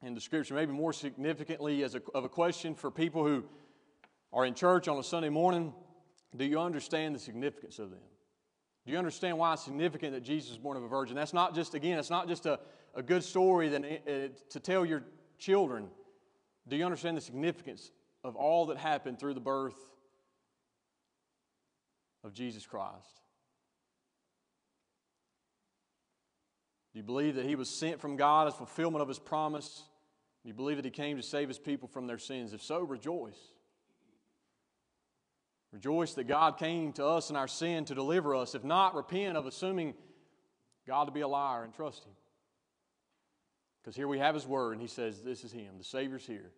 in 0.02 0.14
the 0.14 0.22
Scripture? 0.22 0.54
Maybe 0.54 0.72
more 0.72 0.94
significantly, 0.94 1.84
as 1.84 1.96
a, 1.96 2.02
of 2.16 2.24
a 2.24 2.30
question 2.30 2.74
for 2.74 2.90
people 2.90 3.26
who 3.26 3.44
are 4.32 4.46
in 4.46 4.54
church 4.54 4.88
on 4.88 4.98
a 4.98 5.04
Sunday 5.04 5.30
morning, 5.30 5.74
do 6.38 6.46
you 6.46 6.62
understand 6.62 7.14
the 7.14 7.20
significance 7.20 7.78
of 7.78 7.90
them? 7.90 8.00
Do 8.86 8.92
you 8.92 8.98
understand 8.98 9.38
why 9.38 9.54
it's 9.54 9.64
significant 9.64 10.14
that 10.14 10.24
Jesus 10.24 10.50
was 10.50 10.58
born 10.58 10.78
of 10.78 10.84
a 10.84 10.88
virgin? 10.88 11.16
That's 11.16 11.34
not 11.34 11.54
just, 11.54 11.74
again, 11.74 12.00
it's 12.00 12.10
not 12.10 12.28
just 12.28 12.46
a, 12.46 12.60
a 12.96 13.04
good 13.04 13.24
story 13.24 13.70
that, 13.70 13.84
uh, 13.84 14.28
to 14.50 14.60
tell 14.60 14.86
your 14.86 15.04
children. 15.38 15.88
Do 16.68 16.76
you 16.76 16.86
understand 16.86 17.18
the 17.18 17.22
significance 17.22 17.92
of 18.24 18.36
all 18.36 18.68
that 18.68 18.78
happened 18.78 19.20
through 19.20 19.34
the 19.34 19.40
birth 19.40 19.76
of 22.24 22.34
Jesus 22.34 22.66
Christ? 22.66 23.22
Do 26.94 27.00
you 27.00 27.04
believe 27.04 27.36
that 27.36 27.46
he 27.46 27.56
was 27.56 27.70
sent 27.70 28.02
from 28.02 28.16
God 28.16 28.48
as 28.48 28.56
fulfillment 28.56 29.02
of 29.02 29.08
his 29.08 29.20
promise? 29.20 29.84
Do 30.44 30.48
you 30.48 30.56
believe 30.56 30.78
that 30.78 30.86
he 30.86 30.92
came 30.92 31.18
to 31.18 31.24
save 31.24 31.48
his 31.48 31.60
people 31.60 31.88
from 31.88 32.08
their 32.08 32.18
sins? 32.18 32.54
If 32.54 32.64
so, 32.64 32.80
rejoice. 32.80 33.38
Rejoice 35.72 36.14
that 36.16 36.26
God 36.28 36.58
came 36.58 36.94
to 36.94 37.06
us 37.06 37.30
in 37.30 37.36
our 37.36 37.48
sin 37.48 37.86
to 37.86 37.96
deliver 37.96 38.36
us. 38.36 38.56
If 38.56 38.64
not, 38.64 38.96
repent 38.96 39.38
of 39.38 39.46
assuming 39.46 39.94
God 40.88 41.06
to 41.06 41.12
be 41.12 41.22
a 41.22 41.28
liar 41.28 41.64
and 41.64 41.74
trust 41.74 42.06
him. 42.06 42.14
Because 43.82 43.96
here 43.96 44.08
we 44.08 44.20
have 44.20 44.34
his 44.34 44.48
word, 44.48 44.74
and 44.74 44.82
he 44.82 44.88
says, 44.88 45.22
This 45.22 45.44
is 45.44 45.52
him. 45.52 45.78
The 45.78 45.84
Savior's 45.84 46.26
here. 46.26 46.52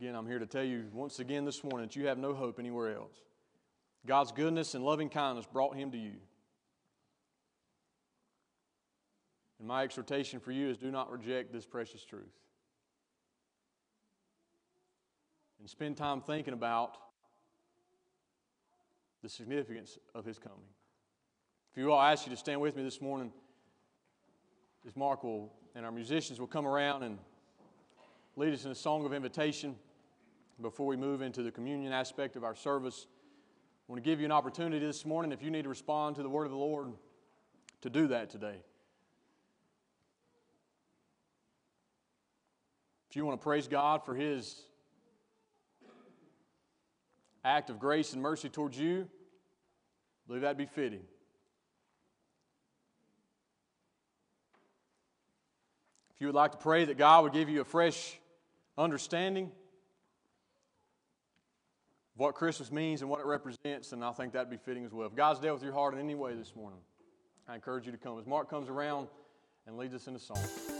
Again, 0.00 0.14
I'm 0.14 0.26
here 0.26 0.38
to 0.38 0.46
tell 0.46 0.64
you 0.64 0.86
once 0.92 1.18
again 1.20 1.44
this 1.44 1.62
morning 1.62 1.86
that 1.86 1.94
you 1.94 2.06
have 2.06 2.16
no 2.18 2.32
hope 2.32 2.58
anywhere 2.58 2.96
else. 2.96 3.16
God's 4.06 4.32
goodness 4.32 4.74
and 4.74 4.82
loving 4.82 5.10
kindness 5.10 5.46
brought 5.46 5.76
him 5.76 5.90
to 5.90 5.98
you. 5.98 6.14
And 9.58 9.68
my 9.68 9.82
exhortation 9.82 10.40
for 10.40 10.52
you 10.52 10.70
is 10.70 10.78
do 10.78 10.90
not 10.90 11.12
reject 11.12 11.52
this 11.52 11.66
precious 11.66 12.02
truth. 12.02 12.32
And 15.60 15.68
spend 15.68 15.98
time 15.98 16.22
thinking 16.22 16.54
about 16.54 16.96
the 19.22 19.28
significance 19.28 19.98
of 20.14 20.24
his 20.24 20.38
coming. 20.38 20.58
If 21.70 21.76
you 21.76 21.92
all 21.92 22.00
ask 22.00 22.26
you 22.26 22.30
to 22.30 22.36
stand 22.36 22.62
with 22.62 22.76
me 22.76 22.82
this 22.82 23.02
morning, 23.02 23.30
as 24.86 24.96
Mark 24.96 25.22
will 25.22 25.52
and 25.74 25.84
our 25.84 25.92
musicians 25.92 26.40
will 26.40 26.46
come 26.46 26.66
around 26.66 27.02
and 27.02 27.18
lead 28.36 28.54
us 28.54 28.64
in 28.64 28.70
a 28.70 28.74
song 28.74 29.04
of 29.04 29.12
invitation 29.12 29.76
before 30.62 30.86
we 30.86 30.96
move 30.96 31.20
into 31.20 31.42
the 31.42 31.50
communion 31.50 31.92
aspect 31.92 32.36
of 32.36 32.44
our 32.44 32.54
service. 32.54 33.06
I 33.86 33.92
want 33.92 34.02
to 34.02 34.10
give 34.10 34.18
you 34.18 34.24
an 34.24 34.32
opportunity 34.32 34.84
this 34.84 35.04
morning, 35.04 35.30
if 35.30 35.42
you 35.42 35.50
need 35.50 35.64
to 35.64 35.68
respond 35.68 36.16
to 36.16 36.22
the 36.22 36.30
word 36.30 36.44
of 36.44 36.52
the 36.52 36.56
Lord, 36.56 36.88
to 37.82 37.90
do 37.90 38.08
that 38.08 38.30
today. 38.30 38.56
If 43.10 43.16
you 43.16 43.26
want 43.26 43.38
to 43.38 43.44
praise 43.44 43.68
God 43.68 44.04
for 44.06 44.14
His 44.14 44.62
act 47.44 47.70
of 47.70 47.78
grace 47.78 48.12
and 48.12 48.22
mercy 48.22 48.48
towards 48.48 48.78
you, 48.78 49.02
I 49.02 50.26
believe 50.26 50.42
that'd 50.42 50.56
be 50.56 50.66
fitting. 50.66 51.00
If 56.14 56.20
you 56.20 56.26
would 56.26 56.36
like 56.36 56.52
to 56.52 56.58
pray 56.58 56.84
that 56.84 56.98
God 56.98 57.24
would 57.24 57.32
give 57.32 57.48
you 57.48 57.62
a 57.62 57.64
fresh 57.64 58.18
understanding 58.76 59.46
of 62.14 62.20
what 62.20 62.34
Christmas 62.34 62.70
means 62.70 63.00
and 63.00 63.08
what 63.08 63.20
it 63.20 63.26
represents, 63.26 63.90
then 63.90 64.02
I 64.02 64.12
think 64.12 64.34
that'd 64.34 64.50
be 64.50 64.58
fitting 64.58 64.84
as 64.84 64.92
well. 64.92 65.06
If 65.06 65.14
God's 65.14 65.40
dealt 65.40 65.54
with 65.54 65.64
your 65.64 65.72
heart 65.72 65.94
in 65.94 66.00
any 66.00 66.14
way 66.14 66.34
this 66.34 66.54
morning, 66.54 66.80
I 67.48 67.54
encourage 67.54 67.86
you 67.86 67.92
to 67.92 67.98
come. 67.98 68.18
As 68.18 68.26
Mark 68.26 68.50
comes 68.50 68.68
around 68.68 69.08
and 69.66 69.78
leads 69.78 69.94
us 69.94 70.06
in 70.08 70.14
a 70.14 70.18
song. 70.18 70.79